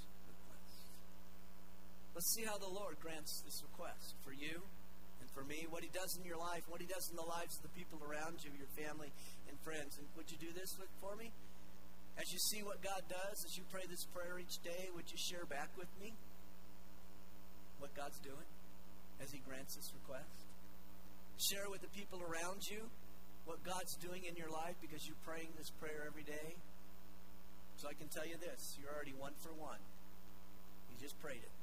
Let's 2.13 2.30
see 2.38 2.45
how 2.45 2.62
the 2.62 2.69
Lord 2.69 3.02
grants 3.02 3.41
this 3.41 3.58
request 3.65 4.13
for 4.21 4.34
you 4.34 4.62
and 5.17 5.28
for 5.34 5.41
me, 5.49 5.65
what 5.69 5.82
he 5.82 5.89
does 5.89 6.13
in 6.13 6.23
your 6.23 6.38
life, 6.38 6.62
what 6.69 6.78
he 6.78 6.86
does 6.86 7.10
in 7.10 7.17
the 7.17 7.26
lives 7.26 7.58
of 7.58 7.65
the 7.65 7.73
people 7.73 7.97
around 8.06 8.38
you, 8.45 8.54
your 8.54 8.69
family 8.78 9.10
and 9.49 9.58
friends. 9.65 9.97
And 9.97 10.06
would 10.13 10.30
you 10.30 10.38
do 10.38 10.54
this 10.54 10.69
for 11.02 11.17
me? 11.17 11.34
As 12.21 12.30
you 12.30 12.38
see 12.38 12.62
what 12.62 12.86
God 12.86 13.02
does, 13.10 13.38
as 13.41 13.58
you 13.58 13.65
pray 13.73 13.82
this 13.89 14.06
prayer 14.13 14.38
each 14.38 14.62
day, 14.62 14.93
would 14.93 15.10
you 15.10 15.17
share 15.17 15.49
back 15.49 15.73
with 15.73 15.89
me 15.97 16.13
what 17.82 17.89
God's 17.97 18.21
doing 18.21 18.45
as 19.17 19.34
he 19.34 19.41
grants 19.41 19.73
this 19.73 19.89
request? 19.97 20.45
Share 21.49 21.65
with 21.73 21.82
the 21.82 21.89
people 21.97 22.21
around 22.21 22.62
you 22.69 22.86
what 23.49 23.65
God's 23.65 23.97
doing 23.97 24.21
in 24.30 24.38
your 24.38 24.54
life 24.54 24.78
because 24.86 25.02
you're 25.10 25.19
praying 25.26 25.49
this 25.58 25.73
prayer 25.82 26.06
every 26.06 26.23
day. 26.23 26.54
So 27.82 27.89
I 27.89 27.97
can 27.97 28.08
tell 28.13 28.26
you 28.26 28.38
this 28.38 28.78
you're 28.78 28.93
already 28.93 29.17
one 29.17 29.34
for 29.41 29.49
one. 29.58 29.82
You 30.93 30.95
just 31.02 31.19
prayed 31.19 31.41
it. 31.41 31.62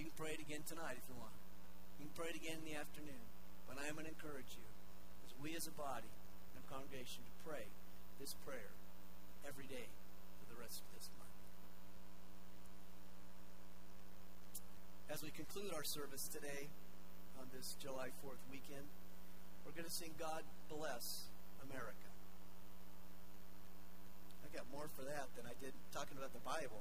You 0.00 0.08
can 0.08 0.16
pray 0.16 0.32
it 0.32 0.40
again 0.40 0.64
tonight 0.64 0.96
if 0.96 1.04
you 1.12 1.16
want. 1.20 1.36
You 2.00 2.08
can 2.08 2.16
pray 2.16 2.32
it 2.32 2.36
again 2.40 2.64
in 2.64 2.72
the 2.72 2.72
afternoon. 2.72 3.20
But 3.68 3.76
I 3.76 3.84
am 3.84 4.00
going 4.00 4.08
to 4.08 4.14
encourage 4.16 4.56
you, 4.56 4.64
as 5.28 5.36
we 5.36 5.52
as 5.52 5.68
a 5.68 5.76
body 5.76 6.08
and 6.56 6.64
a 6.64 6.66
congregation, 6.72 7.20
to 7.20 7.32
pray 7.44 7.68
this 8.16 8.32
prayer 8.48 8.72
every 9.44 9.68
day 9.68 9.92
for 10.40 10.48
the 10.48 10.56
rest 10.56 10.80
of 10.80 10.88
this 10.96 11.12
month. 11.20 11.36
As 15.12 15.20
we 15.20 15.28
conclude 15.36 15.76
our 15.76 15.84
service 15.84 16.32
today 16.32 16.72
on 17.36 17.52
this 17.52 17.76
July 17.76 18.08
4th 18.24 18.40
weekend, 18.48 18.88
we're 19.68 19.76
going 19.76 19.84
to 19.84 19.92
sing 19.92 20.16
God 20.16 20.48
Bless 20.72 21.28
America. 21.68 22.08
I 24.40 24.48
got 24.48 24.64
more 24.72 24.88
for 24.96 25.04
that 25.04 25.28
than 25.36 25.44
I 25.44 25.52
did 25.60 25.76
talking 25.92 26.16
about 26.16 26.32
the 26.32 26.40
Bible. 26.40 26.80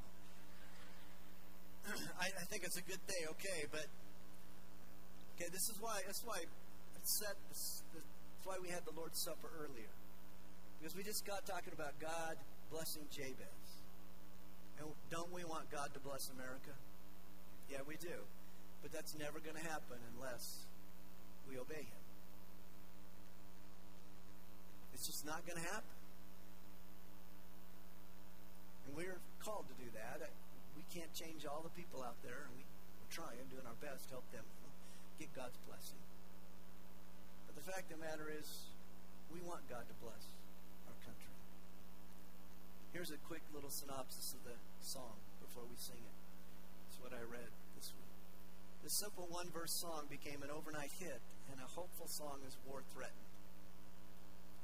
I, 2.22 2.28
I, 2.30 2.44
think 2.50 2.64
it's 2.64 2.78
a 2.78 2.86
good 2.86 3.02
day, 3.08 3.26
okay, 3.32 3.66
but 3.72 3.86
okay, 5.36 5.50
this 5.52 5.70
is 5.70 5.78
why 5.80 6.02
that's 6.06 6.22
why 6.26 6.38
I 6.38 6.46
set 7.04 7.36
this, 7.50 7.84
that's 7.94 8.46
why 8.46 8.58
we 8.62 8.70
had 8.70 8.86
the 8.86 8.94
Lord's 8.96 9.22
Supper 9.22 9.50
earlier. 9.58 9.94
Because 10.80 10.96
we 10.96 11.04
just 11.04 11.26
got 11.26 11.46
talking 11.46 11.74
about 11.74 12.00
God 12.00 12.38
blessing 12.72 13.04
Jabez. 13.12 13.70
And 14.80 14.88
don't 15.12 15.32
we 15.34 15.44
want 15.44 15.70
God 15.72 15.90
to 15.94 16.00
bless 16.00 16.30
America? 16.30 16.72
Yeah, 17.70 17.80
we 17.88 17.98
do. 17.98 18.16
But 18.82 18.92
that's 18.94 19.18
never 19.18 19.40
going 19.40 19.56
to 19.56 19.68
happen 19.68 20.00
unless 20.16 20.66
we 21.50 21.58
obey 21.58 21.84
Him. 21.84 22.04
It's 24.94 25.06
just 25.06 25.26
not 25.26 25.46
going 25.46 25.60
to 25.60 25.68
happen. 25.68 25.98
And 28.88 28.96
we're 28.96 29.20
called 29.44 29.66
to 29.68 29.76
do 29.84 29.90
that. 29.94 30.30
Can't 30.90 31.14
change 31.14 31.46
all 31.46 31.62
the 31.62 31.74
people 31.78 32.02
out 32.02 32.18
there, 32.26 32.50
and 32.50 32.52
we, 32.58 32.66
are 32.66 33.14
trying, 33.14 33.46
doing 33.54 33.66
our 33.66 33.78
best 33.78 34.10
to 34.10 34.18
help 34.18 34.26
them 34.34 34.42
get 35.22 35.30
God's 35.38 35.58
blessing. 35.70 36.02
But 37.46 37.54
the 37.54 37.66
fact 37.66 37.94
of 37.94 38.02
the 38.02 38.06
matter 38.06 38.26
is, 38.30 38.74
we 39.30 39.38
want 39.46 39.70
God 39.70 39.86
to 39.86 39.96
bless 40.02 40.26
our 40.90 40.98
country. 41.06 41.34
Here's 42.90 43.14
a 43.14 43.22
quick 43.30 43.46
little 43.54 43.70
synopsis 43.70 44.34
of 44.34 44.42
the 44.50 44.58
song 44.82 45.14
before 45.46 45.62
we 45.70 45.78
sing 45.78 46.02
it. 46.02 46.18
It's 46.90 46.98
what 46.98 47.14
I 47.14 47.22
read 47.22 47.54
this 47.78 47.94
week. 47.94 48.14
This 48.82 48.98
simple 48.98 49.30
one 49.30 49.54
verse 49.54 49.78
song 49.78 50.10
became 50.10 50.42
an 50.42 50.50
overnight 50.50 50.90
hit, 50.98 51.22
and 51.54 51.62
a 51.62 51.70
hopeful 51.70 52.10
song 52.10 52.42
is 52.50 52.58
war 52.66 52.82
threatened. 52.90 53.30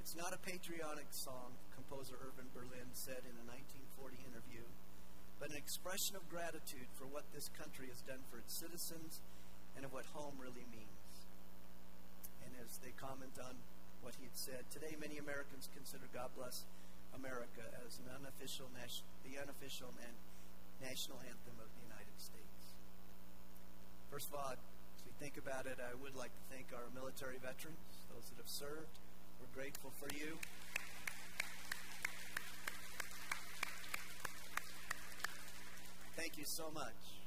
It's 0.02 0.18
not 0.18 0.34
a 0.34 0.42
patriotic 0.42 1.10
song, 1.14 1.54
composer 1.74 2.18
Irving 2.18 2.50
Berlin 2.54 2.90
said 2.94 3.22
in 3.26 3.38
a 3.38 3.46
1940 3.46 4.18
interview, 4.26 4.66
but 5.40 5.52
an 5.52 5.58
expression 5.58 6.16
of 6.16 6.24
gratitude 6.32 6.88
for 6.96 7.06
what 7.12 7.28
this 7.36 7.52
country 7.60 7.88
has 7.92 8.00
done 8.08 8.24
for 8.32 8.40
its 8.40 8.56
citizens 8.56 9.20
and 9.76 9.84
of 9.84 9.92
what 9.92 10.08
home 10.16 10.36
really 10.40 10.64
means. 10.72 11.14
And 12.48 12.56
as 12.64 12.80
they 12.80 12.96
comment 12.96 13.36
on 13.42 13.56
what 14.00 14.16
he 14.16 14.26
had 14.26 14.38
said, 14.38 14.62
today 14.72 14.96
many 14.96 15.20
Americans 15.20 15.68
consider 15.76 16.08
God 16.16 16.32
Bless 16.38 16.64
America 17.16 17.64
as 17.84 18.00
an 18.00 18.08
unofficial 18.16 18.72
nation, 18.76 19.04
the 19.28 19.40
unofficial 19.40 19.92
and 20.04 20.16
national 20.84 21.20
anthem 21.24 21.58
of 21.60 21.70
the 21.76 21.84
United 21.88 22.18
States. 22.20 22.76
First 24.12 24.32
of 24.32 24.40
all, 24.40 24.56
as 24.56 25.02
we 25.04 25.12
think 25.20 25.36
about 25.36 25.68
it, 25.68 25.80
I 25.80 25.96
would 26.00 26.16
like 26.16 26.32
to 26.32 26.44
thank 26.52 26.72
our 26.76 26.88
military 26.96 27.40
veterans, 27.40 28.08
those 28.12 28.28
that 28.32 28.40
have 28.40 28.52
served, 28.52 28.96
we're 29.40 29.52
grateful 29.52 29.92
for 30.00 30.08
you. 30.16 30.40
You 36.38 36.46
so 36.46 36.68
much 36.74 37.24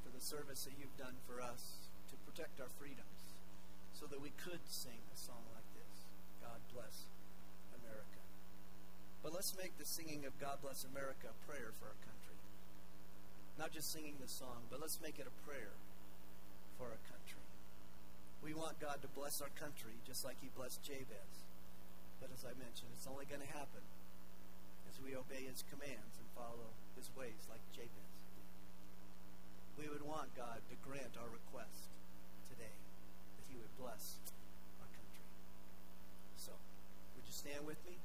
for 0.00 0.10
the 0.12 0.22
service 0.22 0.64
that 0.64 0.72
you've 0.80 0.96
done 0.96 1.16
for 1.28 1.44
us 1.44 1.88
to 2.08 2.16
protect 2.24 2.60
our 2.60 2.72
freedoms 2.80 3.20
so 3.92 4.08
that 4.08 4.20
we 4.20 4.32
could 4.40 4.60
sing 4.68 5.00
a 5.12 5.18
song 5.18 5.44
like 5.52 5.66
this 5.76 5.96
God 6.40 6.60
bless 6.72 7.08
America. 7.76 8.22
But 9.20 9.32
let's 9.32 9.52
make 9.56 9.76
the 9.76 9.84
singing 9.84 10.24
of 10.24 10.36
God 10.40 10.60
bless 10.64 10.84
America 10.84 11.32
a 11.32 11.38
prayer 11.44 11.72
for 11.76 11.90
our 11.90 12.00
country. 12.04 12.40
Not 13.58 13.72
just 13.72 13.92
singing 13.92 14.16
the 14.20 14.28
song, 14.28 14.68
but 14.70 14.80
let's 14.80 15.00
make 15.00 15.18
it 15.18 15.28
a 15.28 15.36
prayer 15.48 15.74
for 16.76 16.92
our 16.92 17.02
country. 17.08 17.44
We 18.44 18.52
want 18.52 18.78
God 18.78 19.02
to 19.02 19.10
bless 19.16 19.40
our 19.40 19.52
country 19.58 19.96
just 20.06 20.24
like 20.24 20.36
He 20.40 20.52
blessed 20.54 20.84
Jabez. 20.84 21.32
But 22.20 22.30
as 22.32 22.44
I 22.44 22.54
mentioned, 22.56 22.94
it's 22.94 23.08
only 23.08 23.26
going 23.26 23.42
to 23.42 23.52
happen 23.52 23.84
as 24.88 25.00
we 25.02 25.16
obey 25.16 25.44
His 25.48 25.64
commands 25.66 26.14
and 26.20 26.28
follow 26.36 26.72
His 26.94 27.10
ways 27.18 27.48
like 27.50 27.64
Jabez. 27.74 28.05
We 29.78 29.88
would 29.88 30.02
want 30.02 30.34
God 30.36 30.60
to 30.70 30.74
grant 30.88 31.12
our 31.20 31.28
request 31.28 31.92
today 32.48 32.76
that 33.36 33.44
He 33.48 33.56
would 33.60 33.72
bless 33.76 34.16
our 34.80 34.88
country. 34.88 35.28
So, 36.36 36.52
would 37.16 37.24
you 37.26 37.32
stand 37.32 37.66
with 37.66 37.76
me 37.84 37.96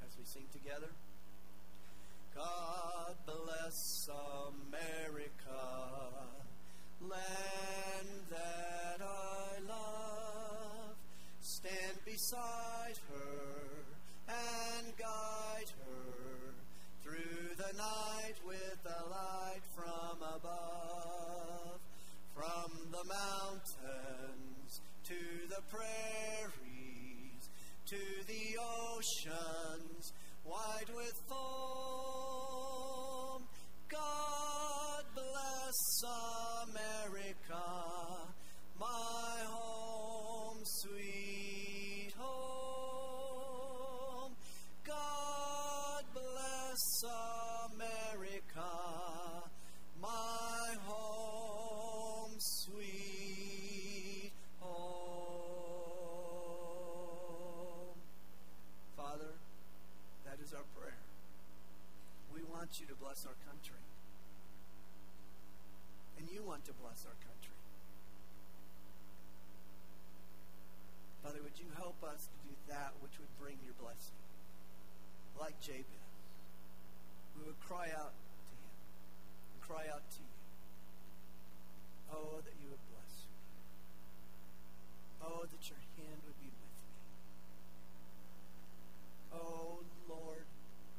as 0.00 0.16
we 0.16 0.24
sing 0.24 0.48
together? 0.52 0.88
God 2.34 3.16
bless 3.24 4.08
America, 4.48 5.64
land 7.00 8.08
that 8.30 9.00
I 9.00 9.60
love. 9.68 10.96
Stand 11.40 11.98
beside 12.04 12.98
her 13.12 13.84
and 14.28 14.96
guide 14.96 15.70
her 15.84 16.54
through 17.02 17.56
the 17.56 17.72
night 17.76 18.34
with 18.46 18.82
the 18.82 19.10
light 19.10 19.35
the 22.96 23.04
mountains 23.04 24.80
to 25.04 25.48
the 25.50 25.60
prairies, 25.70 27.50
to 27.84 27.98
the 28.26 28.56
oceans 28.96 30.12
wide 30.44 30.88
with 30.94 31.12
foam. 31.28 31.36
God 33.90 35.04
bless 35.14 36.04
America, 36.64 37.68
my 38.80 39.44
home, 39.44 40.64
sweet 40.64 42.12
home. 42.16 42.36
God 44.86 46.04
bless 46.14 47.04
America, 47.04 47.45
want 62.56 62.80
you 62.80 62.86
to 62.88 62.96
bless 62.96 63.28
our 63.28 63.36
country. 63.44 63.84
And 66.16 66.24
you 66.32 66.40
want 66.40 66.64
to 66.64 66.72
bless 66.72 67.04
our 67.04 67.18
country. 67.20 67.60
Father, 71.20 71.44
would 71.44 71.60
you 71.60 71.68
help 71.76 72.00
us 72.00 72.32
to 72.32 72.38
do 72.48 72.56
that 72.72 72.96
which 73.04 73.20
would 73.20 73.28
bring 73.36 73.60
your 73.60 73.76
blessing? 73.76 74.16
Like 75.36 75.60
Jabez, 75.60 76.08
we 77.36 77.44
would 77.44 77.60
cry 77.60 77.92
out 77.92 78.16
to 78.16 78.54
him 78.56 78.72
and 79.52 79.60
cry 79.60 79.84
out 79.92 80.08
to 80.16 80.20
you. 80.24 80.36
Oh, 82.08 82.40
that 82.40 82.56
you 82.56 82.72
would 82.72 82.84
bless 82.88 83.28
me. 83.28 83.36
Oh, 85.20 85.44
that 85.44 85.62
your 85.68 85.82
hand 86.00 86.24
would 86.24 86.40
be 86.40 86.48
with 86.48 86.78
me. 86.80 86.96
Oh, 89.44 89.84
Lord, 90.08 90.48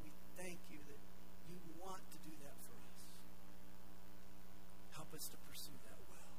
we 0.04 0.14
thank 0.38 0.62
you 0.70 0.78
that 0.86 1.02
you 1.48 1.56
want 1.80 2.04
to 2.12 2.18
do 2.20 2.34
that 2.44 2.60
for 2.60 2.76
us. 2.76 3.00
Help 4.92 5.10
us 5.16 5.32
to 5.32 5.38
pursue 5.48 5.78
that 5.88 6.00
well. 6.12 6.36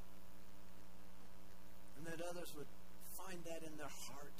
And 1.97 2.05
that 2.05 2.21
would 2.55 2.69
find 3.17 3.43
that 3.45 3.61
in 3.63 3.75
their 3.77 3.91
heart 4.09 4.37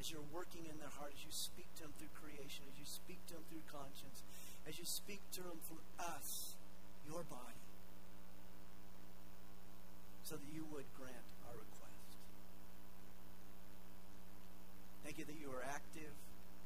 as 0.00 0.10
you're 0.10 0.24
working 0.32 0.64
in 0.64 0.76
their 0.80 0.92
heart, 0.96 1.12
as 1.12 1.20
you 1.20 1.30
speak 1.30 1.68
to 1.76 1.84
them 1.84 1.92
through 2.00 2.08
creation, 2.16 2.64
as 2.72 2.76
you 2.80 2.88
speak 2.88 3.20
to 3.28 3.36
them 3.36 3.44
through 3.52 3.64
conscience, 3.68 4.24
as 4.64 4.80
you 4.80 4.88
speak 4.88 5.20
to 5.36 5.44
them 5.44 5.60
through 5.68 5.84
us, 6.00 6.56
your 7.04 7.20
body, 7.28 7.60
so 10.24 10.40
that 10.40 10.48
you 10.48 10.64
would 10.72 10.88
grant 10.96 11.28
our 11.44 11.52
request. 11.52 12.10
Thank 15.04 15.18
you 15.18 15.28
that 15.28 15.36
you 15.36 15.52
are 15.52 15.64
active. 15.68 16.16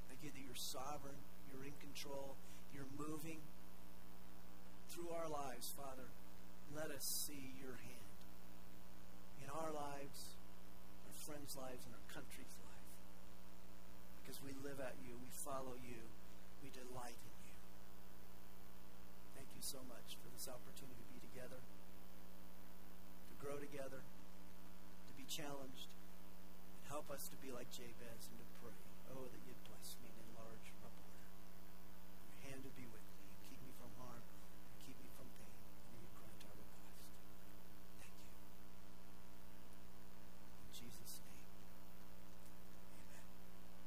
Thank 0.07 0.23
you 0.23 0.31
that 0.31 0.43
you're 0.47 0.55
sovereign. 0.55 1.19
You're 1.51 1.67
in 1.67 1.75
control. 1.83 2.39
You're 2.71 2.91
moving 2.95 3.43
through 4.95 5.11
our 5.11 5.27
lives, 5.27 5.75
Father. 5.75 6.07
Let 6.71 6.95
us 6.95 7.03
see 7.03 7.55
your 7.59 7.75
hand 7.83 8.11
in 9.43 9.51
our 9.51 9.73
lives, 9.75 10.34
friends' 11.25 11.57
lives, 11.57 11.89
and 11.89 11.97
our 11.97 12.07
country's 12.13 12.53
life. 12.61 12.89
Because 14.21 14.45
we 14.45 14.53
live 14.61 14.77
at 14.77 15.01
you, 15.01 15.17
we 15.17 15.33
follow 15.33 15.73
you, 15.81 16.05
we 16.61 16.69
delight 16.69 17.17
in 17.17 17.37
you. 17.49 17.57
Thank 19.33 19.57
you 19.57 19.65
so 19.65 19.81
much 19.89 20.21
for 20.21 20.29
this 20.37 20.45
opportunity 20.45 21.01
to 21.01 21.09
be 21.17 21.21
together, 21.33 21.65
to 21.65 23.35
grow 23.41 23.57
together, 23.57 24.05
to 24.05 25.13
be 25.17 25.25
challenged. 25.25 25.89
Help 26.93 27.09
us 27.09 27.33
to 27.33 27.37
be 27.41 27.49
like 27.49 27.73
Jabez 27.73 28.29
and 28.29 28.37
to 28.37 28.47
pray. 28.61 28.77
Oh, 29.09 29.25
that 29.33 29.41
now. 29.49 29.64